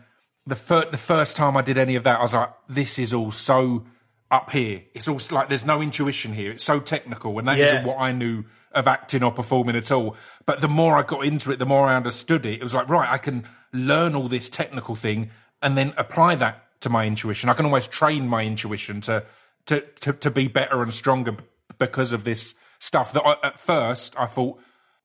[0.48, 3.14] the fir- the first time I did any of that, I was like, this is
[3.14, 3.86] all so
[4.32, 4.84] up here.
[4.94, 6.52] It's all like there's no intuition here.
[6.52, 7.72] It's so technical, and that Yeah.
[7.74, 10.16] not what I knew of acting or performing at all.
[10.46, 12.56] But the more I got into it, the more I understood it.
[12.60, 15.32] It was like, right, I can learn all this technical thing
[15.62, 17.50] and then apply that to my intuition.
[17.50, 19.24] I can almost train my intuition to
[19.66, 21.36] to to, to be better and stronger
[21.78, 23.12] because of this stuff.
[23.14, 24.60] That I, at first I thought.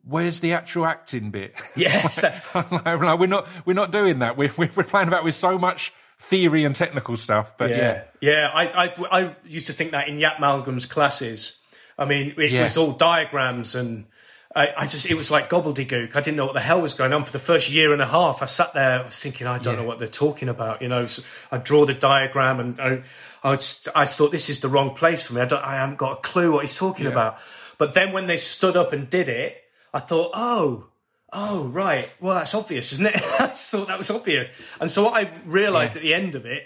[0.05, 1.61] Where's the actual acting bit?
[1.77, 2.09] Yeah,
[2.55, 4.37] like, like, we're not we're not doing that.
[4.37, 7.57] We're we're playing about with so much theory and technical stuff.
[7.57, 8.51] But yeah, yeah.
[8.53, 11.61] I, I, I used to think that in Yat Malmgren's classes.
[11.99, 12.63] I mean, it Yeah.
[12.63, 14.07] was all diagrams and
[14.55, 16.15] I, I just, it was like gobbledygook.
[16.15, 18.07] I didn't know what the hell was going on for the first year and a
[18.07, 18.43] half.
[18.43, 19.81] I sat there I was thinking, I don't Yeah.
[19.83, 20.81] know what they're talking about.
[20.83, 23.03] You know, so I'd draw the diagram and I,
[23.43, 23.53] I,
[23.95, 25.41] I thought this is the wrong place for me.
[25.41, 27.39] I, don't, I haven't got a clue what he's talking about.
[27.79, 29.62] But then when they stood up and did it,
[29.93, 30.87] I thought, oh,
[31.35, 33.17] Oh right, well that's obvious, isn't it?
[33.41, 35.99] I thought that was obvious, and so what I realised Yeah.
[36.01, 36.65] at the end of it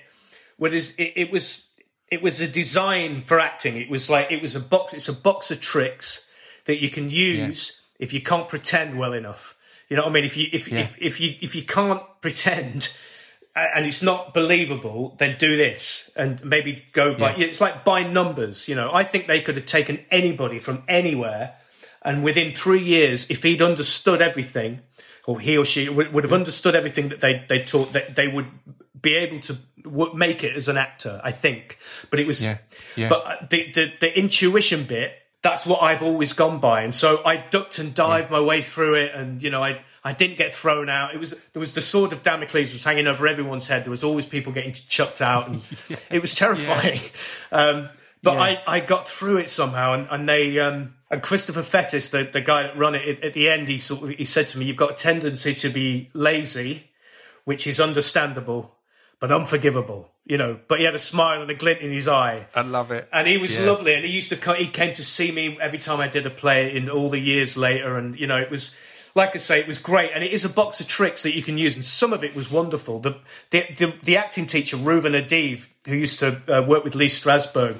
[0.59, 1.69] was it, it was
[2.11, 3.77] it was a design for acting.
[3.77, 4.93] It was like it was a box.
[4.93, 6.29] It's a box of tricks
[6.65, 9.57] that you can use if you can't pretend well enough.
[9.89, 10.25] You know what I mean?
[10.25, 10.81] If you if Yeah.
[10.81, 12.93] if, if you if you can't pretend
[13.55, 17.37] and it's not believable, then do this and maybe go by.
[17.37, 17.47] Yeah.
[17.47, 18.69] It's like by numbers.
[18.69, 21.55] You know, I think they could have taken anybody from anywhere,
[22.07, 24.81] and within three years, if he'd understood everything,
[25.27, 28.29] or he or she would, would have understood everything that they they taught, that they
[28.29, 28.47] would
[29.03, 31.21] be able to w- make it as an actor.
[31.23, 31.79] I think,
[32.11, 32.59] but it was, Yeah.
[32.97, 33.09] Yeah.
[33.11, 35.13] but uh, the, the the intuition bit.
[35.43, 38.95] That's what I've always gone by, and so I ducked and dived my way through
[38.97, 41.15] it, and you know, I I didn't get thrown out.
[41.15, 43.85] It was there was the sword of Damocles was hanging over everyone's head.
[43.85, 45.63] There was always people getting chucked out, and
[46.11, 46.99] it was terrifying.
[47.53, 47.91] Um,
[48.23, 48.41] but Yeah.
[48.41, 52.41] I, I got through it somehow, and, and they um, and Christopher Fettes, the, the
[52.41, 54.77] guy that run it, at, the end, he sort of, he said to me, "You've
[54.77, 56.91] got a tendency to be lazy,
[57.45, 58.75] which is understandable,
[59.21, 62.49] but unforgivable." You know, but he had a smile and a glint in his eye.
[62.53, 63.09] I love it.
[63.13, 63.67] And he was Yeah.
[63.67, 66.27] lovely, and he used to co- he came to see me every time I did
[66.27, 68.77] a play in all the years later, and you know it was
[69.15, 71.43] like I say, it was great, and it is a box of tricks that you
[71.43, 72.99] can use, and some of it was wonderful.
[72.99, 73.17] The
[73.51, 77.77] the the, the acting teacher Reuven Adiv, who used to uh, work with Lee Strasberg,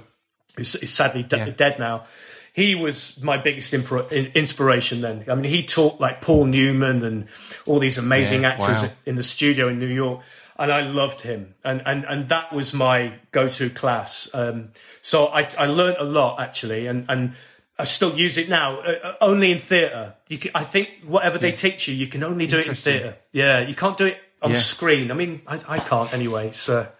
[0.57, 1.51] who's is sadly de- Yeah.
[1.51, 2.05] dead now.
[2.53, 5.25] He was my biggest impro- inspiration then.
[5.31, 7.27] I mean, he taught like Paul Newman and
[7.67, 8.89] all these amazing Yeah, actors wow.
[9.05, 10.23] in the studio in New York,
[10.59, 14.31] and I loved him, and and and that was my go-to class.
[14.33, 14.71] Um,
[15.03, 17.35] so I I learned a lot actually, and and
[17.79, 20.15] I still use it now, uh, uh, only in theatre.
[20.29, 23.17] You can, I think whatever they teach you, you can only do it in theatre.
[23.33, 24.57] Yeah, you can't do it on Yeah.
[24.57, 25.11] screen.
[25.11, 26.47] I mean, I, I can't anyway.
[26.49, 26.91] It's a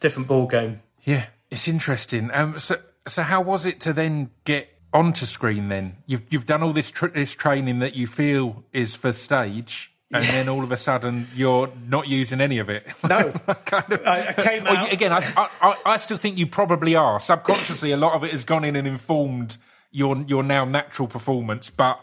[0.00, 0.80] different ball game.
[1.04, 2.30] Yeah, it's interesting.
[2.34, 2.74] Um, so,
[3.08, 5.68] so how was it to then get onto screen?
[5.68, 9.92] Then you've you've done all this tr- this training that you feel is for stage,
[10.12, 12.86] and then all of a sudden you're not using any of it.
[13.08, 13.30] No.
[13.66, 14.06] kind of.
[14.06, 15.12] I- I came out- again.
[15.12, 17.90] I, I I- I still think you probably are subconsciously.
[17.92, 19.56] A lot of it has gone in and informed
[19.90, 21.98] your your now natural performance, but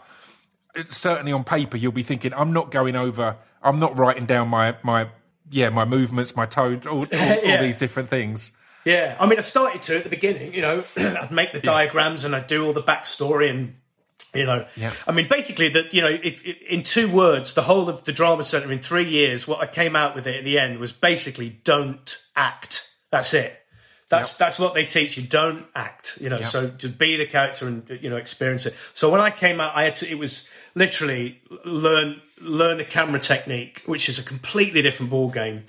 [0.76, 3.36] uh, certainly on paper you'll be thinking, I'm not going over.
[3.62, 5.08] I'm not writing down my my
[5.50, 7.56] yeah my movements, my tones, all, all, Yeah.
[7.58, 8.52] all these different things.
[8.86, 10.54] Yeah, I mean, I started to at the beginning.
[10.54, 13.74] You know, I'd make the diagrams and I'd do all the backstory and.
[14.34, 14.92] You know, Yeah.
[15.06, 18.12] I mean, basically, that you know, if, if in two words, the whole of the
[18.12, 20.92] drama center in three years, what I came out with it at the end was
[20.92, 22.92] basically don't act.
[23.10, 23.58] That's it.
[24.08, 25.22] That's that's what they teach you.
[25.26, 26.18] Don't act.
[26.20, 28.74] You know, so to be the character and you know experience it.
[28.92, 30.10] So when I came out, I had to.
[30.10, 35.64] It was literally learn learn a camera technique, which is a completely different ball game.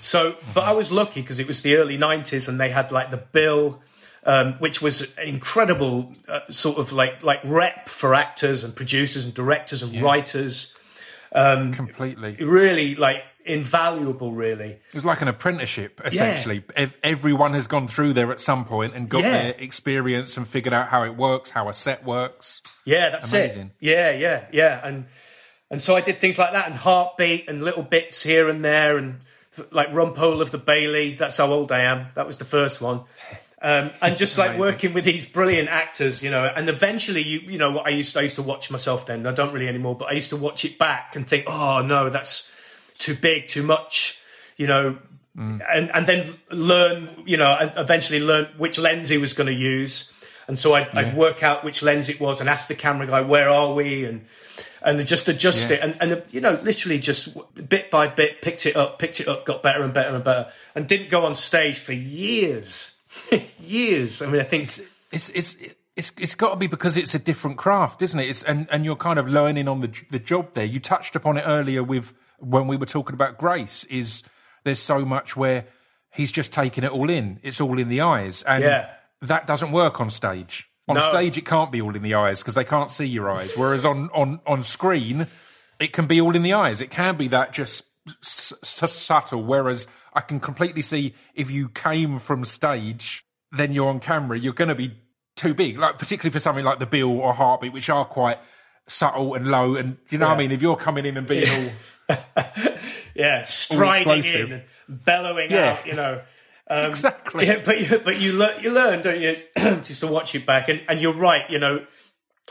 [0.00, 3.10] So, but I was lucky because it was the early '90s and they had like
[3.10, 3.80] the bill.
[4.22, 9.24] Um, which was an incredible uh, sort of like like rep for actors and producers
[9.24, 10.76] and directors and writers
[11.32, 12.36] Completely.
[12.44, 14.72] really like invaluable, really.
[14.72, 16.62] It was like an apprenticeship, essentially.
[16.76, 19.30] Ev- Everyone has gone through there at some point and got Yeah.
[19.42, 22.60] their experience and figured out how it works, how a set works.
[22.84, 23.70] Yeah, that's Amazing.
[23.80, 23.86] it.
[23.86, 24.80] Yeah, yeah, yeah.
[24.86, 25.06] And
[25.70, 28.98] and so I did things like that and heartbeat and little bits here and there
[28.98, 29.20] and
[29.70, 31.14] like Rumpole of the Bailey.
[31.14, 32.06] That's how old I am.
[32.14, 33.02] That was the first one.
[33.62, 34.60] Um, and just like Amazing.
[34.60, 38.14] working with these brilliant actors, you know, and eventually, you you know, what I used
[38.14, 39.26] to, I used to watch myself then.
[39.26, 42.08] I don't really anymore, but I used to watch it back and think, oh no,
[42.08, 42.50] that's
[42.96, 44.18] too big, too much,
[44.56, 44.96] you know,
[45.36, 45.62] and
[45.94, 50.10] and then learn, you know, and eventually learn which lens he was going to use,
[50.50, 53.20] and so I'd, I'd work out which lens it was and ask the camera guy,
[53.20, 54.26] where are we, and
[54.82, 55.76] and just adjust Yeah.
[55.76, 57.36] it, and and you know, literally just
[57.68, 60.50] bit by bit picked it up, picked it up, got better and better and better,
[60.74, 62.96] and didn't go on stage for years,
[63.60, 64.20] years.
[64.22, 64.64] I mean, I think
[65.12, 65.56] It's it's
[65.96, 68.28] it's it's got to be because it's a different craft, isn't it?
[68.28, 70.64] It's and and you're kind of learning on the the job there.
[70.64, 73.84] You touched upon it earlier with when we were talking about Grace.
[73.84, 74.22] Is
[74.64, 75.66] there's so much where
[76.12, 77.38] he's just taking it all in.
[77.42, 78.90] It's all in the eyes, and Yeah.
[79.22, 80.68] That doesn't work on stage.
[80.88, 81.00] On No.
[81.00, 83.56] stage, it can't be all in the eyes because they can't see your eyes.
[83.56, 85.28] Whereas on on on screen,
[85.78, 86.80] it can be all in the eyes.
[86.80, 87.84] It can be that just
[88.22, 89.42] s- s- subtle.
[89.44, 94.52] Whereas I can completely see if you came from stage, then you're on camera, you're
[94.52, 94.96] going to be
[95.36, 95.78] too big.
[95.78, 98.38] Like particularly for something like the bill or heartbeat, which are quite
[98.88, 99.76] subtle and low.
[99.76, 100.50] And you know what I mean?
[100.50, 101.72] If you're coming in and being
[102.08, 102.16] all
[103.14, 104.52] yeah, striding explosive.
[104.52, 105.76] in, bellowing Yeah.
[105.78, 106.22] out, you know.
[106.70, 109.34] Exactly, Yeah, but you, but you learn, you learn, don't you?
[109.82, 111.48] just to watch it back, and, and you're right.
[111.50, 111.84] You know,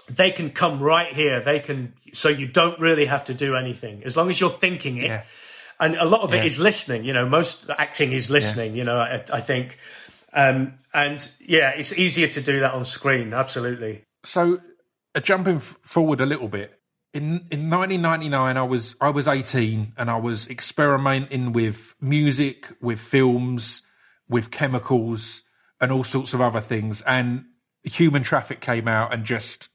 [0.10, 1.42] they can come right here.
[1.42, 4.98] They can, so you don't really have to do anything as long as you're thinking
[4.98, 5.06] it.
[5.06, 5.24] Yeah.
[5.80, 6.44] And a lot of it Yeah.
[6.44, 7.06] is listening.
[7.06, 8.76] You know, most acting is listening.
[8.76, 9.78] You know, I, I think,
[10.34, 13.34] um, and yeah, it's easier to do that on screen.
[13.34, 14.02] Absolutely.
[14.26, 14.60] So,
[15.16, 16.78] uh, jumping f- forward a little bit,
[17.14, 23.00] in in 1999, I was I was 18 and I was experimenting with music, with
[23.00, 23.84] films,
[24.30, 25.44] with chemicals,
[25.82, 27.02] and all sorts of other things.
[27.02, 27.46] And
[27.84, 29.70] Human Traffic came out and just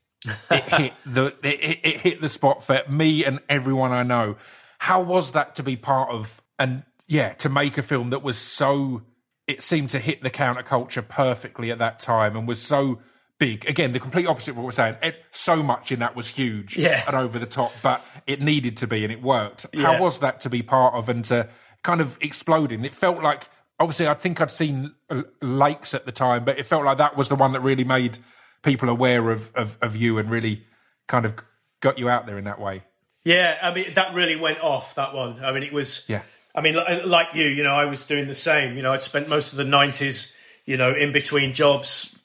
[0.51, 4.37] it hit the it, it- it hit the spot for me and everyone I know.
[4.79, 8.39] How was that to be part of and yeah, to make a film that was
[8.39, 9.03] so
[9.47, 13.01] it seemed to hit the counterculture perfectly at that time and was so
[13.39, 13.69] big.
[13.69, 14.97] Again, the complete opposite of what we're saying.
[15.03, 17.03] It, so much in that was huge Yeah.
[17.07, 19.67] and over the top, but it needed to be and it worked.
[19.75, 19.83] Yeah.
[19.83, 21.49] How was that to be part of and to
[21.83, 22.85] kind of exploding?
[22.87, 23.49] It felt like
[23.79, 24.95] obviously I think I'd seen
[25.41, 28.19] Lakes at the time, but it felt like that was the one that really made
[28.63, 30.65] people aware of, of, of you and really
[31.07, 31.35] kind of
[31.81, 32.83] got you out there in that way.
[33.25, 35.45] Yeah, I mean that really went off that one.
[35.45, 36.05] I mean it was.
[36.09, 36.23] Yeah.
[36.55, 38.77] I mean, like you, you know, I was doing the same.
[38.77, 40.33] You know, I'd spent most of the nineties,
[40.65, 42.17] you know, in between jobs,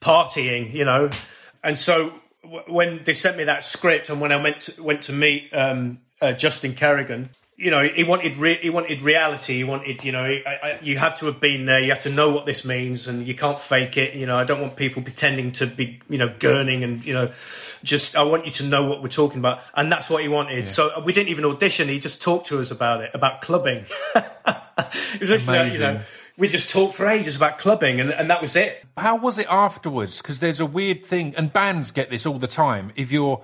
[0.00, 0.72] partying.
[0.72, 1.10] You know,
[1.62, 5.02] and so w- when they sent me that script, and when I went to, went
[5.02, 9.54] to meet um, uh, Justin Kerrigan, you know, he wanted re- he wanted reality.
[9.56, 11.80] He wanted, you know, I, I, you have to have been there.
[11.80, 14.14] You have to know what this means, and you can't fake it.
[14.14, 17.32] You know, I don't want people pretending to be, you know, gurning and you know,
[17.82, 20.68] just I want you to know what we're talking about, and that's what he wanted.
[20.68, 21.88] So uh, we didn't even audition.
[21.88, 23.86] He just talked to us about it, about clubbing.
[24.14, 25.94] it was actually, you Amazing.
[25.94, 26.00] know,
[26.36, 28.84] we just talked for ages about clubbing, and, and that was it.
[28.98, 30.20] How was it afterwards?
[30.20, 32.92] Because there's a weird thing, and bands get this all the time.
[32.96, 33.42] If you're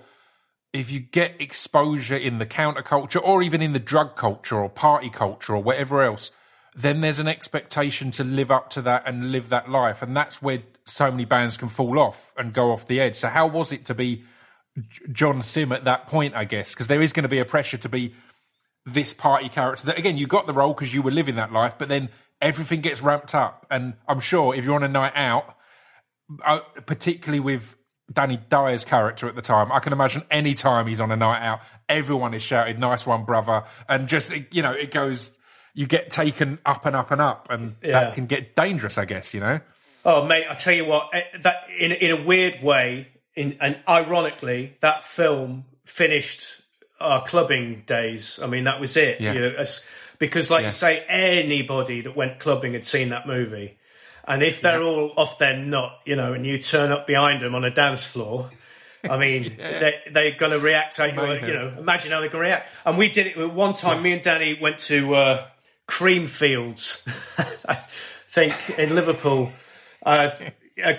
[0.72, 5.10] if you get exposure in the counterculture or even in the drug culture or party
[5.10, 6.32] culture or whatever else,
[6.74, 10.00] then there's an expectation to live up to that and live that life.
[10.02, 13.16] And that's where so many bands can fall off and go off the edge.
[13.16, 14.22] So, how was it to be
[15.12, 16.72] John Simm at that point, I guess?
[16.72, 18.14] Because there is going to be a pressure to be
[18.86, 21.76] this party character that, again, you got the role because you were living that life,
[21.78, 22.08] but then
[22.40, 23.66] everything gets ramped up.
[23.70, 25.54] And I'm sure if you're on a night out,
[26.44, 27.76] uh, particularly with
[28.12, 29.72] Danny Dyer's character at the time.
[29.72, 33.24] I can imagine any time he's on a night out, everyone is shouting, "Nice one,
[33.24, 35.38] brother!" and just you know, it goes.
[35.74, 37.92] You get taken up and up and up, and Yeah.
[38.00, 38.98] that can get dangerous.
[38.98, 39.60] I guess you know.
[40.04, 43.78] Oh, mate, I tell you what, eh, that in in a weird way, in and
[43.88, 46.60] ironically, that film finished
[47.00, 48.38] our clubbing days.
[48.42, 49.20] I mean, that was it.
[49.20, 49.32] Yeah.
[49.32, 49.64] You know,
[50.18, 50.68] because, like Yeah.
[50.68, 53.78] you say, anybody that went clubbing had seen that movie,
[54.24, 57.54] and if they're all off their nut, you know, and you turn up behind them
[57.54, 58.50] on a dance floor.
[59.08, 60.96] I mean, they, they're going to react.
[60.96, 62.68] How you, you know, imagine how they're going to react.
[62.84, 64.02] And we did it one time.
[64.02, 65.46] Me and Danny went to uh,
[65.88, 67.06] Creamfields,
[67.68, 67.74] I
[68.28, 69.50] think, in Liverpool
[70.04, 70.30] uh,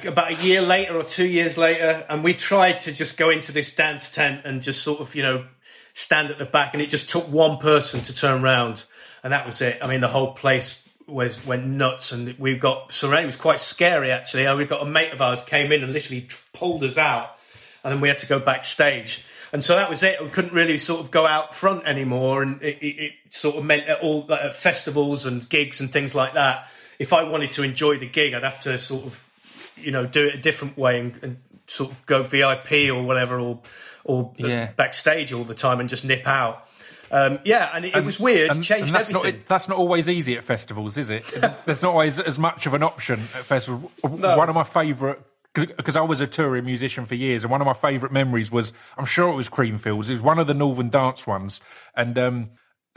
[0.05, 3.51] about a year later or two years later, and we tried to just go into
[3.51, 5.45] this dance tent and just sort of, you know,
[5.93, 8.83] stand at the back, and it just took one person to turn round,
[9.23, 9.79] and that was it.
[9.81, 13.23] I mean, the whole place was went nuts, and we got surrounded.
[13.23, 14.45] It was quite scary, actually.
[14.45, 17.37] And we got a mate of ours came in and literally pulled us out,
[17.83, 19.25] and then we had to go backstage.
[19.51, 20.21] and so that was it.
[20.23, 23.63] We couldn't really sort of go out front anymore, and it, it, it sort of
[23.65, 26.67] meant at all uh, festivals and gigs and things like that.
[26.99, 29.29] If I wanted to enjoy the gig, I'd have to sort of,
[29.77, 31.37] you know, do it a different way and, and
[31.67, 33.59] sort of go VIP or whatever, or
[34.05, 34.71] or Yeah.
[34.75, 36.67] backstage all the time and just nip out.
[37.13, 38.49] Um, yeah, and it, it was weird.
[38.49, 39.41] And, changed and that's everything.
[39.41, 41.23] not that's not always easy at festivals, is it?
[41.65, 43.91] There's not always as much of an option at festivals.
[44.01, 45.19] One of my favourite
[45.53, 48.73] because I was a touring musician for years, and one of my favourite memories was
[48.97, 50.09] I'm sure it was Creamfields.
[50.09, 51.61] It was one of the Northern Dance ones,
[51.95, 52.49] and um,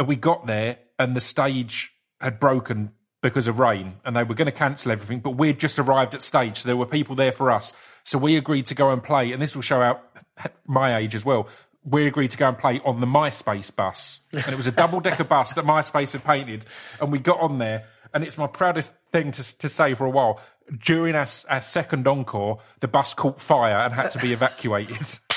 [0.05, 2.93] we got there and the stage had broken
[3.23, 5.21] because of rain, and they were going to cancel everything.
[5.21, 7.75] But we'd just arrived at stage, so there were people there for us.
[8.05, 10.03] So we agreed to go and play, and this will show out
[10.67, 11.49] my age as well.
[11.89, 15.01] We agreed to go and play on the MySpace bus, and it was a double
[15.01, 16.67] decker bus that MySpace had painted,
[17.01, 17.85] and we got on there.
[18.13, 20.41] And it's my proudest thing to, to say for a while.
[20.83, 25.07] During our, our second encore, the bus caught fire and had to be evacuated.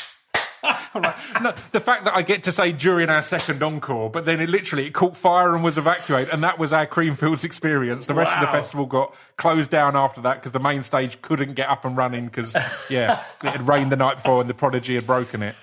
[0.93, 4.39] Like, no, the fact that I get to say during our second encore, but then
[4.39, 8.07] it literally it caught fire and was evacuated, and that was our Creamfields experience.
[8.07, 11.53] The rest of the festival got closed down after that because the main stage couldn't
[11.53, 12.57] get up and running because
[12.89, 15.55] yeah, it had rained the night before and the Prodigy had broken it.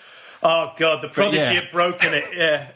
[0.43, 1.61] Oh god, the prodigy yeah.
[1.61, 2.24] had broken it.
[2.37, 2.68] Yeah,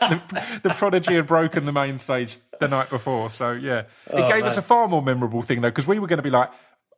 [0.62, 4.44] The Prodigy had broken the main stage the night before, so yeah, it Oh, gave
[4.44, 6.50] us a far more memorable thing though because we were going to be like.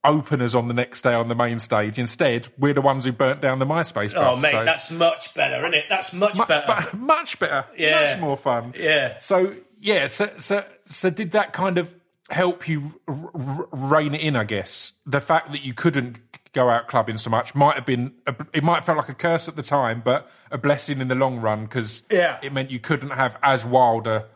[0.07, 1.99] Openers on the next day on the main stage.
[1.99, 4.43] Instead, we're the ones who burnt down the MySpace oh bus.
[4.43, 5.85] mate, so- that's much better, isn't it?
[5.89, 6.67] That's much, much better.
[6.67, 8.03] better, much better, Yeah.
[8.03, 8.75] much more fun.
[8.79, 9.17] Yeah.
[9.19, 11.95] So yeah, so so so did that kind of
[12.29, 14.37] help you r- r- rein it in?
[14.37, 16.19] I guess the fact that you couldn't
[16.55, 19.15] go out clubbing so much might have been a, it might have felt like a
[19.15, 22.39] curse at the time, but a blessing in the long run because Yeah.
[22.43, 24.27] it meant you couldn't have as wild a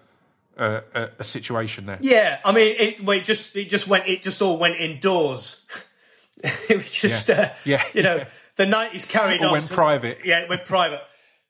[0.56, 1.98] a, a, a situation there.
[2.00, 5.64] Yeah, I mean, it, well, it just it just went it just all went indoors.
[6.68, 7.40] it was just Yeah.
[7.40, 7.82] uh, Yeah.
[7.94, 8.24] you know
[8.56, 9.52] the nineties carried on.
[9.52, 10.18] went to- private.
[10.24, 11.00] Yeah, it went private.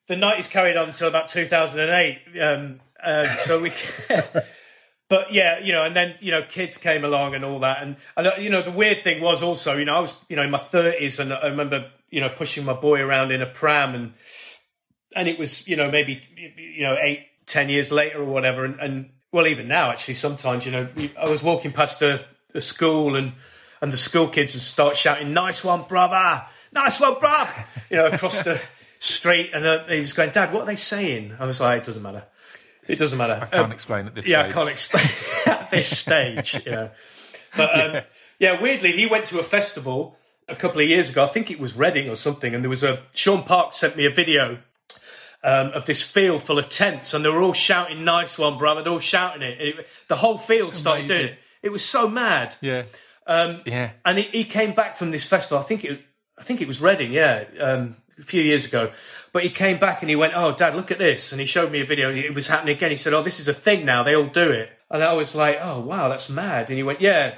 [0.09, 2.19] The nineties carried on until about two thousand and eight.
[2.41, 3.73] Um, uh, so we.
[5.09, 7.97] But yeah, you know, and then you know, kids came along and all that, and
[8.17, 10.43] and uh, you know, the weird thing was also, you know, I was you know
[10.43, 13.95] in my thirties, and I remember you know pushing my boy around in a pram,
[13.95, 14.13] and
[15.17, 16.21] and it was you know maybe
[16.57, 18.65] you know eight ten years later or whatever.
[18.65, 20.89] And, and well even now actually sometimes you know
[21.19, 23.33] i was walking past a, a school and
[23.81, 26.45] and the school kids would start shouting nice one brother!
[26.73, 27.91] Nice one bruv!
[27.91, 28.61] You know across the
[28.99, 29.51] street.
[29.55, 31.37] And uh, he was going dad what are they saying?
[31.39, 32.25] I was like it doesn't matter
[32.89, 34.53] it doesn't matter I can't Um, explain at this yeah, stage.
[34.53, 35.07] I can't explain
[35.47, 36.66] at this stage.
[36.66, 36.91] Know.
[37.57, 38.03] But um,
[38.39, 38.61] yeah.
[38.61, 40.16] weirdly, he went to a festival
[40.49, 41.24] a couple of years ago.
[41.24, 44.05] I think it was Reading or something, and there was a Sean Park sent me
[44.07, 44.59] a video
[45.45, 48.82] um, of this field full of tents, and they were all shouting "Nice one, brother!"
[48.82, 49.61] They're all shouting it.
[49.61, 51.16] It- the whole field started Amazing.
[51.22, 51.39] doing it.
[51.62, 52.55] It was so mad.
[52.61, 52.82] Yeah.
[53.26, 53.91] Um, yeah.
[54.05, 55.59] And he, he came back from this festival.
[55.59, 56.01] I think it,
[56.39, 58.91] I think it was Reading, yeah, um, a few years ago.
[59.33, 61.71] But he came back and he went, "Oh, Dad, look at this!" And he showed
[61.71, 62.12] me a video.
[62.14, 62.91] It was happening again.
[62.91, 64.03] He said, "Oh, this is a thing now.
[64.03, 67.01] They all do it." And I was like, "Oh, wow, that's mad." And he went,
[67.01, 67.35] "Yeah."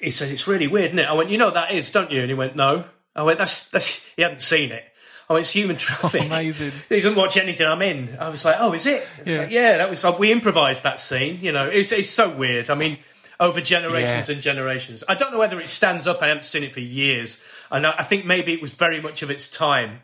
[0.00, 2.10] He said, "It's really weird, isn't it?" I went, "You know what that is, don't
[2.12, 2.84] you?" And he went, "No."
[3.16, 4.84] I went, "That's that's." He hadn't seen it.
[5.28, 6.72] I went, "It's human oh, traffic." amazing.
[6.88, 8.16] He doesn't watch anything I'm in.
[8.20, 9.38] I was like, "Oh, is it?" Yeah.
[9.38, 10.04] like, yeah, that was.
[10.18, 11.38] we improvised that scene.
[11.42, 12.70] You know, it's it's so weird.
[12.70, 12.98] I mean,
[13.40, 14.34] over generations Yeah.
[14.34, 15.02] and generations.
[15.08, 16.22] I don't know whether it stands up.
[16.22, 17.40] I haven't seen it for years,
[17.72, 20.00] and I think maybe it was very much of its time,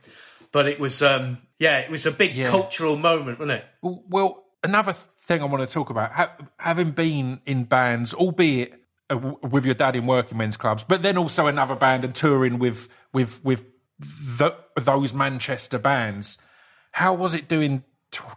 [0.53, 1.03] but it was.
[1.03, 2.51] um Yeah, it was a big Yeah.
[2.51, 3.65] cultural moment, wasn't it?
[3.83, 8.73] Well, another thing I want to talk about, ha- having been in bands, albeit
[9.11, 12.15] uh, w- with your dad in working men's clubs, but then also another band and
[12.15, 13.65] touring with with with
[14.39, 16.39] th- those Manchester bands.
[16.93, 17.83] How was it doing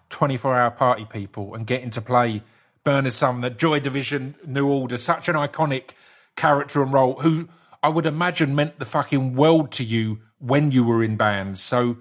[0.09, 2.41] twenty four hour party people and getting to play
[2.83, 5.91] Bernard Sumner, Joy Division, New Order, such an iconic
[6.35, 7.47] character and role who
[7.83, 11.61] I would imagine meant the fucking world to you when you were in bands.
[11.61, 11.97] So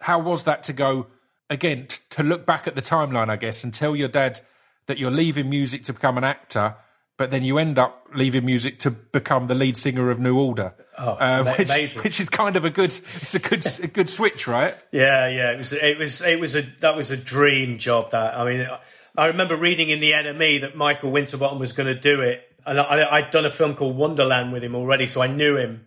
[0.00, 1.06] how was that to go
[1.50, 4.40] again t- to look back at the timeline i guess and tell your dad
[4.86, 6.76] that you're leaving music to become an actor
[7.16, 10.74] but then you end up leaving music to become the lead singer of new order
[10.96, 12.02] uh, which, amazing.
[12.02, 15.52] which is kind of a good it's a good a good switch right Yeah, yeah.
[15.52, 15.72] It was.
[15.72, 16.22] It was.
[16.22, 16.62] It was a.
[16.80, 18.12] That was a dream job.
[18.12, 18.78] That I mean, I
[19.26, 23.16] remember reading in the NME that Michael Winterbottom was going to do it, and I,
[23.16, 25.86] I'd done a film called Wonderland with him already, so I knew him.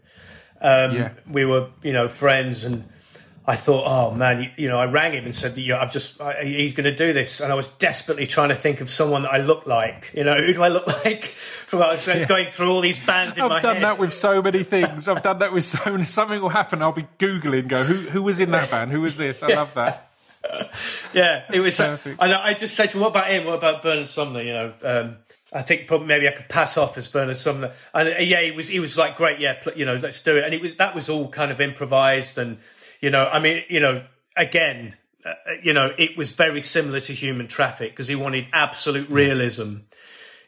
[0.60, 2.90] Um, yeah we were, you know, friends, and
[3.46, 6.20] I thought, oh man, you, you know, I rang him and said, yeah, I've just,
[6.20, 9.22] I, he's going to do this, and I was desperately trying to think of someone
[9.24, 10.12] that I look like.
[10.14, 11.26] You know, who do I look like?
[11.26, 13.84] From I was going through all these bands in I've done head.
[13.84, 15.08] that with so many things.
[15.08, 16.06] I've done that with so many.
[16.06, 16.82] Something will happen.
[16.82, 17.68] I'll be googling.
[17.68, 18.92] Go, who who was in that band?
[18.92, 19.44] Who was this?
[19.44, 20.07] I love that.
[21.14, 21.78] Yeah, it was.
[21.78, 22.22] perfect.
[22.22, 23.46] And I just said to him, "What about him?
[23.46, 25.18] What about Bernard Sumner?" You know, um,
[25.54, 27.72] I think probably maybe I could pass off as Bernard Sumner.
[27.94, 28.68] And uh, yeah, he was.
[28.70, 30.94] He was like, "Great, yeah, pl- you know, let's do it." And it was that
[30.94, 32.58] was all kind of improvised, and
[33.02, 34.04] you know, I mean, you know,
[34.36, 34.96] again,
[35.26, 35.34] uh,
[35.64, 39.78] you know, it was very similar to Human Traffic because he wanted absolute realism.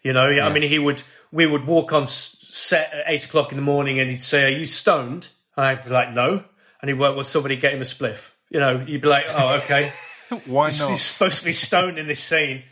[0.04, 3.58] You know, I mean, he would we would walk on set at eight o'clock in
[3.58, 6.44] the morning, and he'd say, "Are you stoned?" I'd be like, "No,"
[6.82, 9.58] and he'd work, "Well, somebody get him a spliff." You know, you'd be like, "Oh,
[9.64, 9.94] okay."
[10.46, 10.92] Why he's, not?
[10.92, 12.64] he's supposed to be stoned in this scene.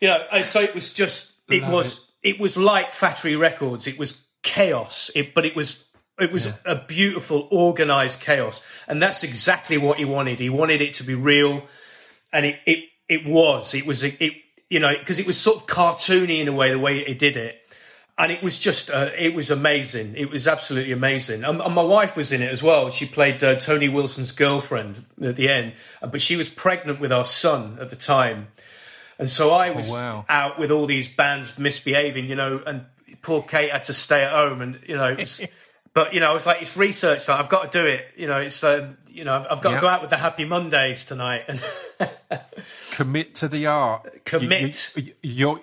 [0.00, 2.40] You know, and so it was just it Love was it.
[2.40, 3.86] was like Factory Records.
[3.86, 5.84] It was chaos, it, but it was
[6.18, 10.38] it was a beautiful, organized chaos, and that's exactly what he wanted.
[10.38, 11.66] He wanted it to be real,
[12.32, 13.74] and it it, it was.
[13.74, 14.32] It was it
[14.68, 17.36] you know because it was sort of cartoony in a way the way he did
[17.36, 17.59] it.
[18.20, 20.14] And it was just, uh, it was amazing.
[20.14, 21.42] It was absolutely amazing.
[21.42, 22.90] Um, and my wife was in it as well.
[22.90, 27.24] She played uh, Tony Wilson's girlfriend at the end, but she was pregnant with our
[27.24, 28.48] son at the time.
[29.18, 30.26] And so I was wow.
[30.28, 32.84] out with all these bands misbehaving, you know, and
[33.22, 34.60] poor Kate had to stay at home.
[34.60, 35.40] And, you know, it was,
[35.94, 37.28] but, you know, I was like, it's research.
[37.28, 38.06] I've got to do it.
[38.16, 39.76] You know, it's, um, you know, I've, I've got Yeah.
[39.76, 41.44] to go out with the Happy Mondays tonight.
[41.48, 41.60] And
[42.92, 44.24] Commit to the art.
[44.24, 44.92] Commit.
[44.96, 45.60] You, you, you're,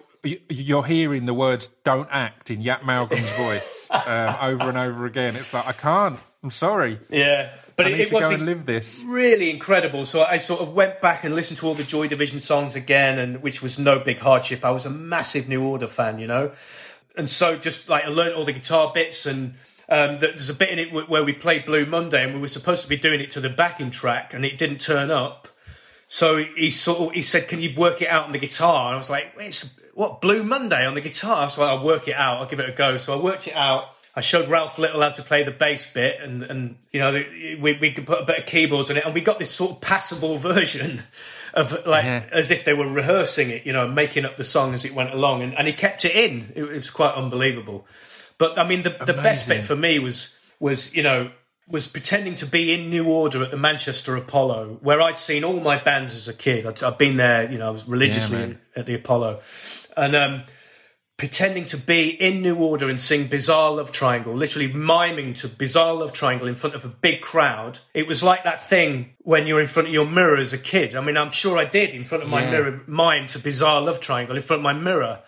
[0.49, 5.36] you're hearing the words "don't act" in Yat Malmgren's voice um, over and over again.
[5.36, 6.19] It's like I can't.
[6.43, 6.99] I'm sorry.
[7.09, 9.05] yeah, but I it, it was and live this.
[9.07, 10.05] really incredible.
[10.05, 13.19] So I sort of went back and listened to all the Joy Division songs again,
[13.19, 14.63] and which was no big hardship.
[14.63, 16.51] I was a massive New Order fan, you know,
[17.15, 19.55] and so just like I learned all the guitar bits and.
[19.89, 22.84] Um, there's a bit in it where we played Blue Monday, and we were supposed
[22.84, 25.47] to be doing it to the backing track, and it didn't turn up.
[26.07, 28.95] So he sort of he said, "Can you work it out on the guitar?" And
[28.95, 32.38] I was like, it's, "What Blue Monday on the guitar?" So I'll work it out.
[32.39, 32.98] I'll give it a go.
[32.98, 33.84] So I worked it out.
[34.16, 37.12] I showed Ralph Little how to play the bass bit, and and you know
[37.60, 39.72] we we could put a bit of keyboards on it, and we got this sort
[39.72, 41.04] of passable version
[41.54, 42.24] of like Yeah.
[42.32, 45.12] as if they were rehearsing it, you know, making up the song as it went
[45.14, 46.52] along, and, and he kept it in.
[46.56, 47.86] It, was quite unbelievable.
[48.38, 51.32] But I mean, the the best bit for me was was you know
[51.70, 55.60] was pretending to be in New Order at the Manchester Apollo, where I'd seen all
[55.60, 56.66] my bands as a kid.
[56.66, 59.41] I'd, I'd been there, you know, I was religiously Yeah, at the Apollo,
[59.98, 60.43] and um,
[61.18, 65.95] pretending to be in New Order and sing Bizarre Love Triangle, literally miming to Bizarre
[65.95, 67.80] Love Triangle in front of a big crowd.
[67.95, 70.95] It was like that thing when you're in front of your mirror as a kid.
[70.95, 72.52] I mean, I'm sure I did in front of my Yeah.
[72.52, 75.20] mirror, mime to Bizarre Love Triangle in front of my mirror.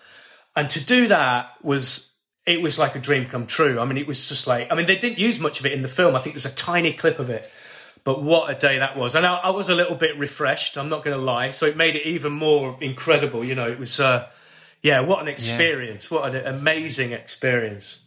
[0.54, 2.14] And to do that was,
[2.46, 3.80] it was like a dream come true.
[3.80, 5.82] I mean, it was just like, I mean, they didn't use much of it in
[5.82, 6.14] the film.
[6.14, 7.50] I think there's a tiny clip of it.
[8.02, 9.14] But what a day that was.
[9.14, 11.50] And I, I was a little bit refreshed, I'm not going to lie.
[11.50, 13.44] So it made it even more incredible.
[13.44, 14.28] You know, it was, uh,
[14.82, 16.10] yeah, what an experience.
[16.10, 17.98] What an amazing experience.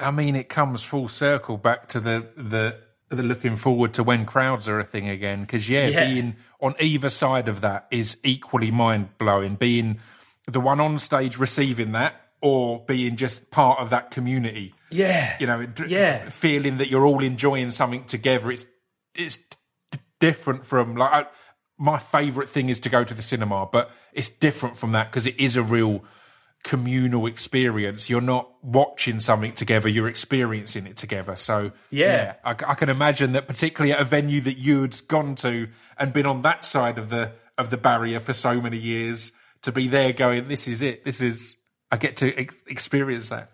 [0.00, 4.24] I mean, it comes full circle back to the the the looking forward to when
[4.26, 5.42] crowds are a thing again.
[5.42, 6.06] Because yeah, Yeah.
[6.06, 9.54] being on either side of that is equally mind blowing.
[9.56, 10.00] Being
[10.46, 14.74] the one on stage receiving that, or being just part of that community.
[14.90, 15.36] Yeah.
[15.38, 16.28] You know, d- Yeah.
[16.30, 18.50] feeling that you're all enjoying something together.
[18.50, 18.66] It's
[19.14, 21.26] it's d- different from like I,
[21.78, 25.26] my favorite thing is to go to the cinema, but it's different from that because
[25.26, 26.02] it is a real
[26.66, 28.10] communal experience.
[28.10, 31.36] You're not watching something together; you're experiencing it together.
[31.36, 32.34] So Yeah.
[32.44, 36.26] I, I can imagine that, particularly at a venue that you'd gone to and been
[36.26, 40.12] on that side of the of the barrier for so many years, to be there
[40.12, 41.04] going, "This is it.
[41.04, 41.56] This is."
[41.90, 43.52] I get to ex- experience that.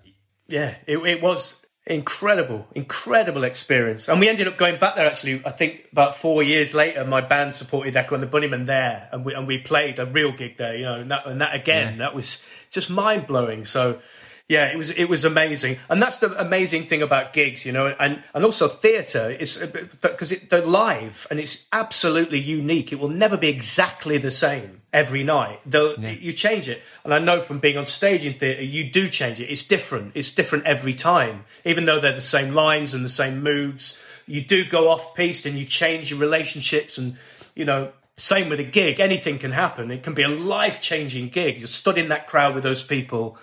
[0.48, 4.08] Yeah, it, it was incredible, incredible experience.
[4.08, 7.20] And we ended up going back there actually, I think about four years later, my
[7.20, 10.56] band supported Echo and the Bunnymen there and we, and we played a real gig
[10.58, 13.64] there, you know, and that, and that again, that was just mind blowing.
[13.64, 14.00] So,
[14.52, 17.96] yeah, it was it was amazing, and that's the amazing thing about gigs, you know,
[17.98, 22.92] and and also theatre is uh, because it, they're live and it's absolutely unique.
[22.92, 25.60] It will never be exactly the same every night.
[25.64, 29.08] Though you change it, and I know from being on stage in theatre, you do
[29.08, 29.46] change it.
[29.46, 30.12] It's different.
[30.14, 33.98] It's different every time, even though they're the same lines and the same moves.
[34.26, 37.16] You do go off piece and you change your relationships, and
[37.54, 37.92] you know.
[38.18, 39.90] Same with a gig, anything can happen.
[39.90, 41.58] It can be a life changing gig.
[41.58, 43.38] You're stood in that crowd with those people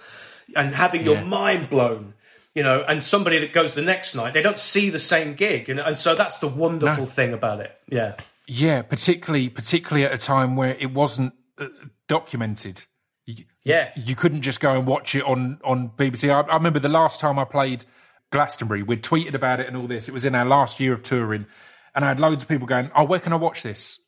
[0.56, 1.24] and having your Yeah.
[1.24, 2.14] mind blown
[2.56, 5.68] you know and somebody that goes the next night they don't see the same gig
[5.68, 8.16] you know and so that's the wonderful thing about it yeah
[8.48, 11.68] Yeah, particularly particularly at a time where it wasn't uh,
[12.08, 12.84] documented.
[13.26, 16.30] You, yeah you couldn't just go and watch it on on BBC.
[16.34, 17.86] I, I remember the last time I played
[18.32, 20.08] Glastonbury, we'd tweeted about it and all this.
[20.10, 21.46] It was in our last year of touring,
[21.94, 24.00] and I had loads of people going, "Oh, where can I watch this?"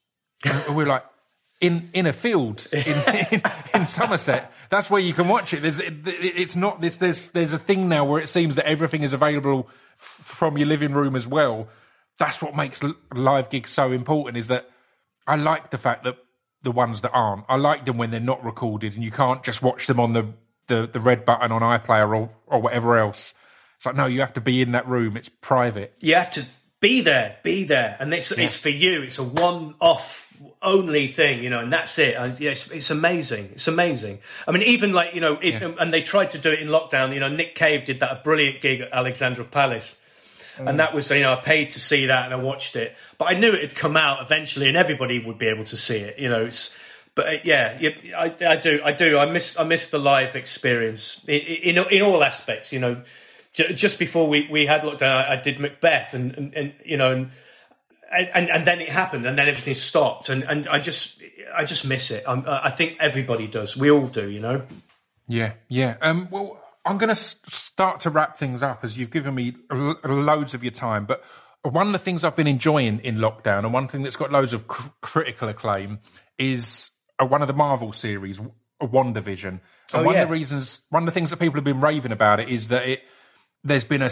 [0.44, 1.04] And we were like.
[1.62, 2.82] In, in a field in,
[3.32, 3.42] in,
[3.76, 5.62] in Somerset, that's where you can watch it.
[5.62, 6.98] There's it, it's not this.
[6.98, 10.68] There's there's a thing now where it seems that everything is available f- from your
[10.68, 11.68] living room as well.
[12.18, 12.84] That's what makes
[13.14, 14.38] live gigs so important.
[14.38, 14.72] Is that
[15.28, 16.18] I like the fact that
[16.64, 19.64] the ones that aren't, I like them when they're not recorded and you can't just
[19.64, 20.34] watch them on the,
[20.68, 23.34] the, the red button on iPlayer or, or whatever else.
[23.78, 25.18] It's like, no, you have to be in that room.
[25.18, 25.96] It's private.
[26.02, 26.46] you have to
[26.80, 29.04] be there, be there, and it's it's for you.
[29.04, 32.16] It's a one-off only thing, you know, and that's it.
[32.16, 33.50] And yeah, it's, it's amazing.
[33.54, 34.20] It's amazing.
[34.48, 37.14] I mean, even like you know, it, and they tried to do it in lockdown.
[37.14, 39.98] You know, Nick Cave did that a brilliant gig at Alexandra Palace.
[40.58, 43.26] And that was, you know, I paid to see that and I watched it, but
[43.26, 46.20] I knew it had come out eventually, and everybody would be able to see it.
[46.20, 46.78] You know, it's,
[47.16, 50.36] but uh, yeah, yeah I, I do, I do, I miss, I miss the live
[50.36, 52.72] experience in in, in all aspects.
[52.72, 53.02] You know,
[53.54, 56.98] J- just before we, we had lockdown, I, I did Macbeth, and, and, and you
[56.98, 57.32] know, and,
[58.12, 61.22] and and then it happened, and then everything stopped, and, and I just
[61.56, 62.24] I just miss it.
[62.28, 63.76] I'm, I think everybody does.
[63.78, 64.64] We all do, you know.
[65.28, 65.96] Yeah, yeah.
[66.02, 69.96] Um, well, I'm going to start to wrap things up as you've given me lo-
[70.04, 71.06] loads of your time.
[71.06, 71.24] But
[71.64, 74.52] one of the things I've been enjoying in lockdown, and one thing that's got loads
[74.54, 76.00] of cr- critical acclaim,
[76.38, 78.42] is uh, one of the Marvel series,
[78.82, 79.44] WandaVision.
[79.50, 79.60] And
[79.94, 80.24] Oh, one yeah.
[80.24, 82.70] of the reasons, one of the things that people have been raving about it is
[82.70, 83.04] that it
[83.64, 84.10] there's been a,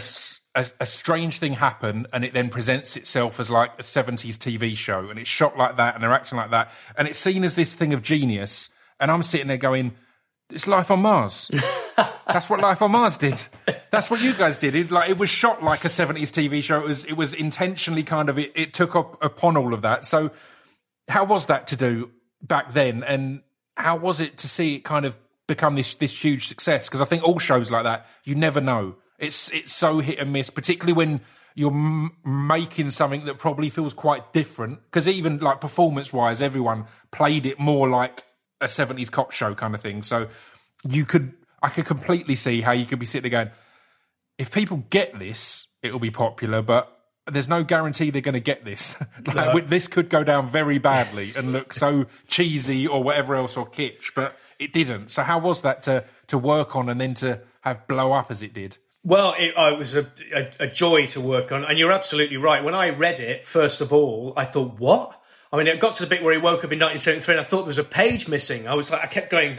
[0.54, 4.76] a, a strange thing happen and it then presents itself as like a 70s TV
[4.76, 7.56] show and it's shot like that and they're acting like that and it's seen as
[7.56, 9.92] this thing of genius and I'm sitting there going
[10.52, 11.50] it's life on Mars.
[12.26, 13.46] That's what life on Mars did.
[13.90, 14.74] That's what you guys did.
[14.74, 16.80] It like it was shot like a 70s TV show.
[16.80, 20.04] It was it was intentionally kind of it, it took up upon all of that.
[20.04, 20.30] So
[21.08, 22.10] how was that to do
[22.42, 23.02] back then?
[23.04, 23.42] And
[23.76, 26.88] how was it to see it kind of become this this huge success?
[26.88, 30.32] Because i think all shows like that you never know it's it's so hit and
[30.32, 31.20] miss particularly when
[31.54, 36.86] you're m- making something that probably feels quite different because even like performance wise everyone
[37.12, 38.24] played it more like
[38.60, 40.28] a 70s cop show kind of thing so
[40.88, 43.54] you could i could completely see how you could be sitting there going
[44.38, 46.98] if people get this, it'll be popular, but
[47.30, 48.96] there's no guarantee they're going to get this.
[49.34, 53.58] like, with- This could go down very badly and look so cheesy or whatever else
[53.58, 55.10] or kitsch, but it didn't.
[55.10, 58.42] So how was that to to work on and then to have blow up as
[58.42, 58.78] it did?
[59.02, 62.36] Well, it, uh, it was a, a, a joy to work on, and you're absolutely
[62.36, 62.62] right.
[62.62, 65.18] When I read it, first of all, I thought, "What?"
[65.52, 67.44] I mean, it got to the bit where he woke up in 1973, and I
[67.44, 68.68] thought there was a page missing.
[68.68, 69.56] I was like, I kept going,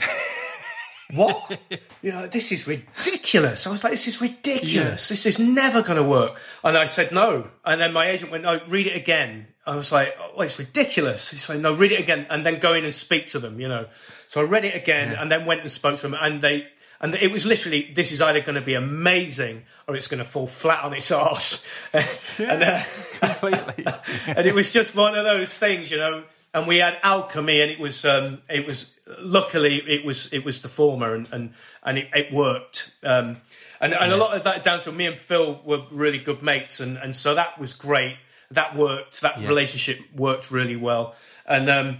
[1.15, 1.59] "What?"
[2.03, 3.65] you know, this is ridiculous.
[3.65, 5.09] I was like, "This is ridiculous.
[5.09, 8.43] This is never going to work." And I said, "No." And then my agent went,
[8.43, 11.99] "No, read it again." I was like, "Oh, it's ridiculous." He's like, "No, read it
[11.99, 13.87] again, and then go in and speak to them." You know.
[14.27, 16.67] So I read it again, and then went and spoke to them, and they.
[17.01, 20.29] And it was literally, this is either going to be amazing or it's going to
[20.29, 21.65] fall flat on its arse.
[21.93, 22.83] and, uh,
[23.19, 23.85] Completely.
[24.27, 26.23] and it was just one of those things, you know.
[26.53, 28.93] And we had alchemy, and it was, um, it was.
[29.19, 32.93] Luckily, it was, it was the former, and and and it, it worked.
[33.03, 33.37] Um,
[33.79, 36.81] and and a lot of that down to me and Phil were really good mates,
[36.81, 38.17] and and so that was great.
[38.51, 39.21] That worked.
[39.21, 41.99] That relationship worked really well, and um,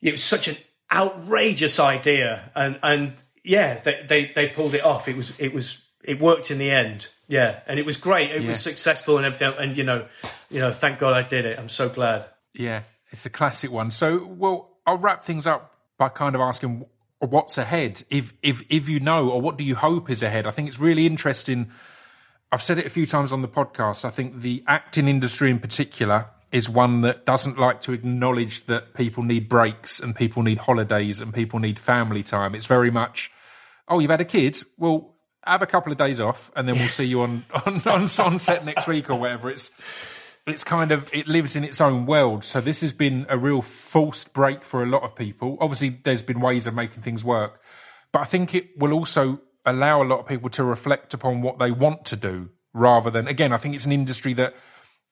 [0.00, 0.56] it was such an
[0.92, 3.14] outrageous idea, and and
[3.44, 5.08] yeah, they, they they pulled it off.
[5.08, 7.08] It was it was it worked in the end.
[7.28, 8.30] Yeah, and it was great.
[8.30, 8.48] It Yeah.
[8.48, 9.54] was successful and everything.
[9.58, 10.06] And you know,
[10.50, 11.58] you know, thank God I did it.
[11.58, 12.26] I'm so glad.
[12.54, 13.90] Yeah, it's a classic one.
[13.90, 16.84] So, well, I'll wrap things up by kind of asking
[17.20, 20.46] what's ahead, if if if you know, or what do you hope is ahead.
[20.46, 21.70] I think it's really interesting.
[22.50, 24.04] I've said it a few times on the podcast.
[24.04, 28.94] I think the acting industry in particular is one that doesn't like to acknowledge that
[28.94, 32.54] people need breaks and people need holidays and people need family time.
[32.54, 33.30] It's very much,
[33.88, 34.58] oh, you've had a kid?
[34.76, 38.02] Well, have a couple of days off and then we'll see you on, on, on,
[38.02, 39.50] on set next week or whatever.
[39.50, 39.72] It's,
[40.46, 42.44] it's kind of it lives in its own world.
[42.44, 45.56] So this has been a real forced break for a lot of people.
[45.60, 47.62] Obviously, there's been ways of making things work,
[48.12, 51.58] but I think it will also allow a lot of people to reflect upon what
[51.58, 53.52] they want to do rather than again.
[53.52, 54.54] I think it's an industry that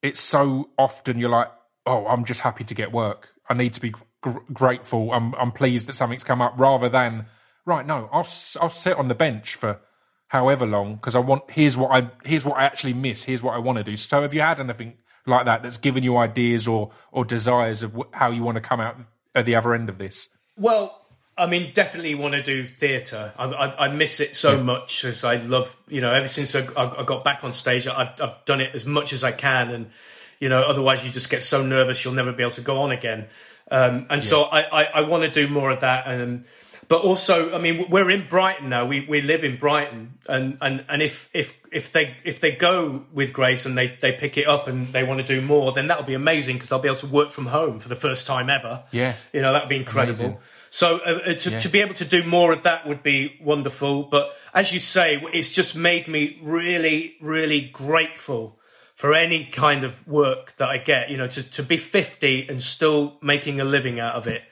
[0.03, 1.51] it's so often you're like,
[1.87, 3.31] oh, I'm just happy to get work.
[3.49, 5.13] I need to be gr- grateful.
[5.13, 7.27] I'm I'm pleased that something's come up rather than
[7.67, 7.87] right.
[7.87, 8.27] No, I'll
[8.61, 9.81] I'll sit on the bench for
[10.29, 13.25] however long because I want here's what I here's what I actually miss.
[13.25, 13.97] Here's what I want to do.
[13.97, 14.95] So have you had anything
[15.27, 18.61] like that that's given you ideas or or desires of wh- how you want to
[18.61, 18.97] come out
[19.35, 20.29] at the other end of this?
[20.57, 21.00] Well,
[21.39, 23.33] I mean, definitely want to do theatre.
[23.39, 26.67] I, I, I miss it so much as I love, you know, ever since I,
[26.77, 29.71] I I got back on stage, I've, I've done it as much as I can.
[29.71, 29.91] And,
[30.39, 32.93] you know, otherwise you just get so nervous you'll never be able to go on
[32.93, 33.29] again.
[33.71, 36.07] Um, and so I, I, I want to do more of that.
[36.07, 36.45] And,
[36.89, 38.85] but also, I mean, we're in Brighton now.
[38.85, 43.05] We, we live in Brighton, and, and, and if, if if they if they go
[43.13, 45.87] with Grace and they, they pick it up and they want to do more, then
[45.87, 48.51] that'll be amazing because I'll be able to work from home for the first time
[48.51, 48.83] ever.
[48.91, 49.15] Yeah.
[49.33, 50.25] you know that'd be incredible.
[50.25, 50.39] Amazing.
[50.71, 51.59] So uh, uh, to, Yeah.
[51.59, 54.05] to be able to do more of that would be wonderful.
[54.05, 58.57] But as you say, it's just made me really, really grateful
[58.95, 61.11] for any kind of work that I get.
[61.11, 64.43] You know, to, to be 50 and still making a living out of it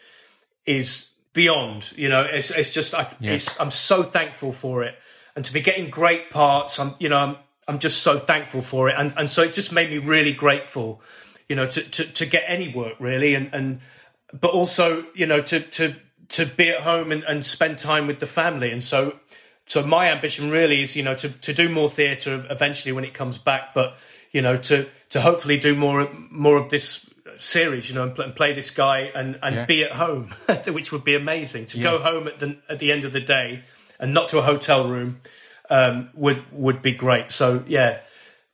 [0.67, 1.93] is beyond.
[1.97, 3.35] You know, it's, it's just, I, Yeah.
[3.35, 4.97] it's, I'm so thankful for it.
[5.37, 7.37] And to be getting great parts, I'm, you know, I'm,
[7.69, 11.03] I'm just so thankful for it, and and so it just made me really grateful,
[11.51, 13.81] you know, to to, to get any work really, and and
[14.33, 15.95] but also you know to to
[16.31, 19.19] to be at home and, and spend time with the family, and so
[19.67, 23.15] so my ambition really is you know to to do more theatre eventually when it
[23.15, 23.97] comes back, but
[24.33, 28.25] you know to to hopefully do more more of this series, you know, and, pl-
[28.25, 29.65] and play this guy and, and Yeah.
[29.65, 30.35] be at home,
[30.67, 31.67] which would be amazing.
[31.67, 31.85] To Yeah.
[31.85, 33.63] go home at the at the end of the day
[34.01, 35.21] and not to a hotel room
[35.71, 37.31] um, would would be great.
[37.31, 37.99] So yeah,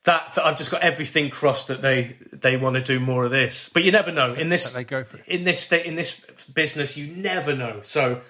[0.05, 3.31] that, that I've just got everything crossed that they they want to do more of
[3.31, 3.69] this.
[3.73, 5.23] But you never know in this they go for it.
[5.27, 6.19] in this in this
[6.53, 6.97] business.
[6.97, 7.81] You never know.
[7.83, 8.21] So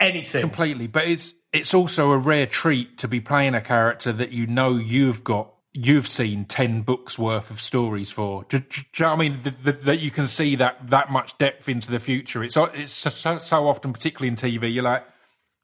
[0.00, 0.40] anything.
[0.40, 0.86] completely.
[0.86, 4.76] But it's it's also a rare treat to be playing a character that you know
[4.76, 8.44] you've got you've seen ten books worth of stories for.
[8.48, 9.38] Do, do- do you know what I mean?
[9.62, 12.42] That, you can see that that much depth into the future.
[12.42, 15.04] It's it's so, so, so often, particularly in TV, you're like,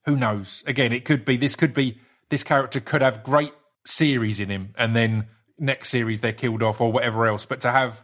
[0.06, 0.62] who knows?
[0.66, 1.98] Again, it could be this could be
[2.28, 3.52] this character could have great
[3.84, 5.26] series in him, and then
[5.60, 7.46] next series they're killed off or whatever else.
[7.46, 8.02] But to have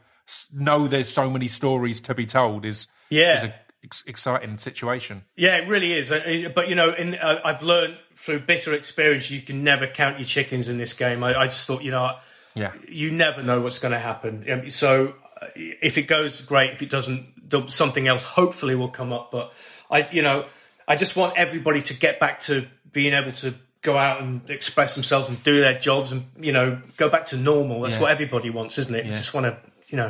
[0.52, 3.34] know there's so many stories to be told is Yeah.
[3.34, 3.54] is a
[3.84, 5.24] ex- exciting situation.
[5.36, 6.10] Yeah, it really is.
[6.12, 10.18] Uh, But you know, in, uh, I've learned through bitter experience, you can never count
[10.18, 11.22] your chickens in this game.
[11.24, 12.16] I, I just thought, you know,
[12.54, 12.72] Yeah.
[12.88, 14.44] you never know what's going to happen.
[14.50, 16.72] Um, So uh, if it goes, great.
[16.72, 17.26] If it doesn't,
[17.68, 19.30] something else hopefully will come up.
[19.30, 19.52] But
[19.90, 20.46] I, you know,
[20.88, 23.54] I just want everybody to get back to being able to
[23.86, 27.36] go out and express themselves and do their jobs and you know go back to
[27.36, 27.80] normal.
[27.80, 28.02] That's Yeah.
[28.02, 29.04] what everybody wants, isn't it?
[29.06, 29.16] You Yeah.
[29.16, 29.56] just want to,
[29.88, 30.08] you know,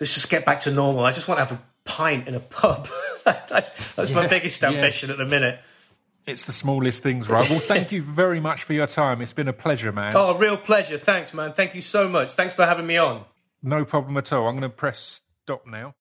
[0.00, 1.04] let's just get back to normal.
[1.04, 2.88] I just want to have a pint in a pub.
[3.24, 4.28] that's that's my Yeah.
[4.28, 4.70] biggest Yeah.
[4.70, 5.58] ambition at the minute.
[6.26, 7.48] It's the smallest things, right?
[7.48, 9.20] Well, thank you very much for your time.
[9.22, 10.12] It's been a pleasure, man.
[10.16, 10.98] Oh, real pleasure.
[10.98, 11.52] Thanks, man.
[11.52, 12.30] Thank you so much.
[12.32, 13.24] Thanks for having me on.
[13.62, 14.48] No problem at all.
[14.48, 15.94] I'm going to press stop now.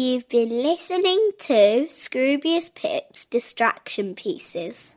[0.00, 4.96] You've been listening to Scroobius Pip's Distraction Pieces.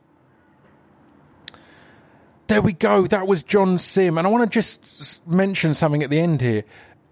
[2.46, 3.06] There we go.
[3.06, 4.16] That was John Simm.
[4.16, 4.80] And I want to just
[5.28, 6.64] mention something at the end here.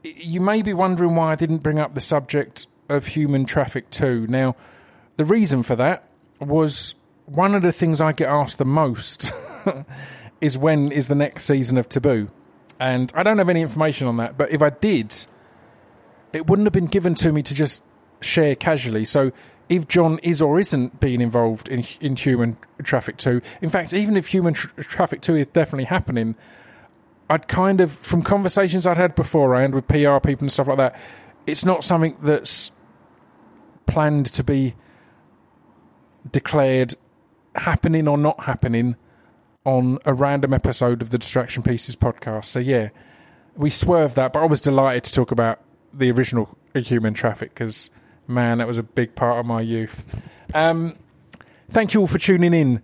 [0.02, 4.26] You may be wondering why I didn't bring up the subject of human traffic too.
[4.26, 4.56] Now,
[5.18, 6.08] the reason for that
[6.40, 6.94] was
[7.26, 9.30] one of the things I get asked the most
[10.40, 12.30] is when is the next season of Taboo?
[12.80, 15.26] And I don't have any information on that, but if I did,
[16.32, 17.82] it wouldn't have been given to me to just
[18.20, 19.04] share casually.
[19.04, 19.32] So
[19.68, 24.16] if John is or isn't being involved in in human traffic two, in fact, even
[24.16, 26.34] if human tr- traffic two is definitely happening,
[27.30, 31.00] I'd kind of from conversations I'd had beforehand with PR people and stuff like that,
[31.46, 32.70] it's not something that's
[33.86, 34.74] planned to be
[36.30, 36.94] declared
[37.54, 38.96] happening or not happening
[39.64, 42.46] on a random episode of the Distraction Pieces podcast.
[42.46, 42.88] So yeah,
[43.56, 45.60] we swerved that, but I was delighted to talk about
[45.92, 47.90] the original Human Traffic because
[48.26, 50.02] man, that was a big part of my youth.
[50.54, 50.96] Um,
[51.70, 52.82] thank you all for tuning in,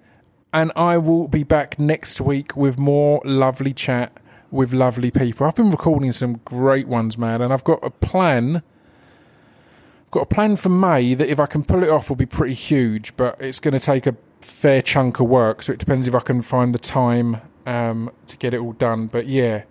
[0.52, 4.12] and I will be back next week with more lovely chat
[4.50, 5.46] with lovely people.
[5.46, 8.56] I've been recording some great ones, man, and I've got a plan.
[8.56, 12.26] I've got a plan for May that if I can pull it off will be
[12.26, 15.62] pretty huge, but it's going to take a fair chunk of work.
[15.62, 19.08] So it depends if I can find the time um, to get it all done.
[19.08, 19.64] But yeah,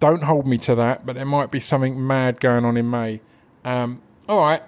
[0.00, 1.04] don't hold me to that.
[1.06, 3.20] But there might be something mad going on in May.
[3.64, 4.62] Um, all right.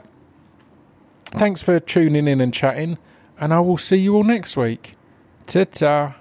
[1.26, 2.98] Thanks for tuning in and chatting,
[3.38, 4.96] and I will see you all next week.
[5.46, 6.16] Ta ta.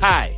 [0.00, 0.37] Hi,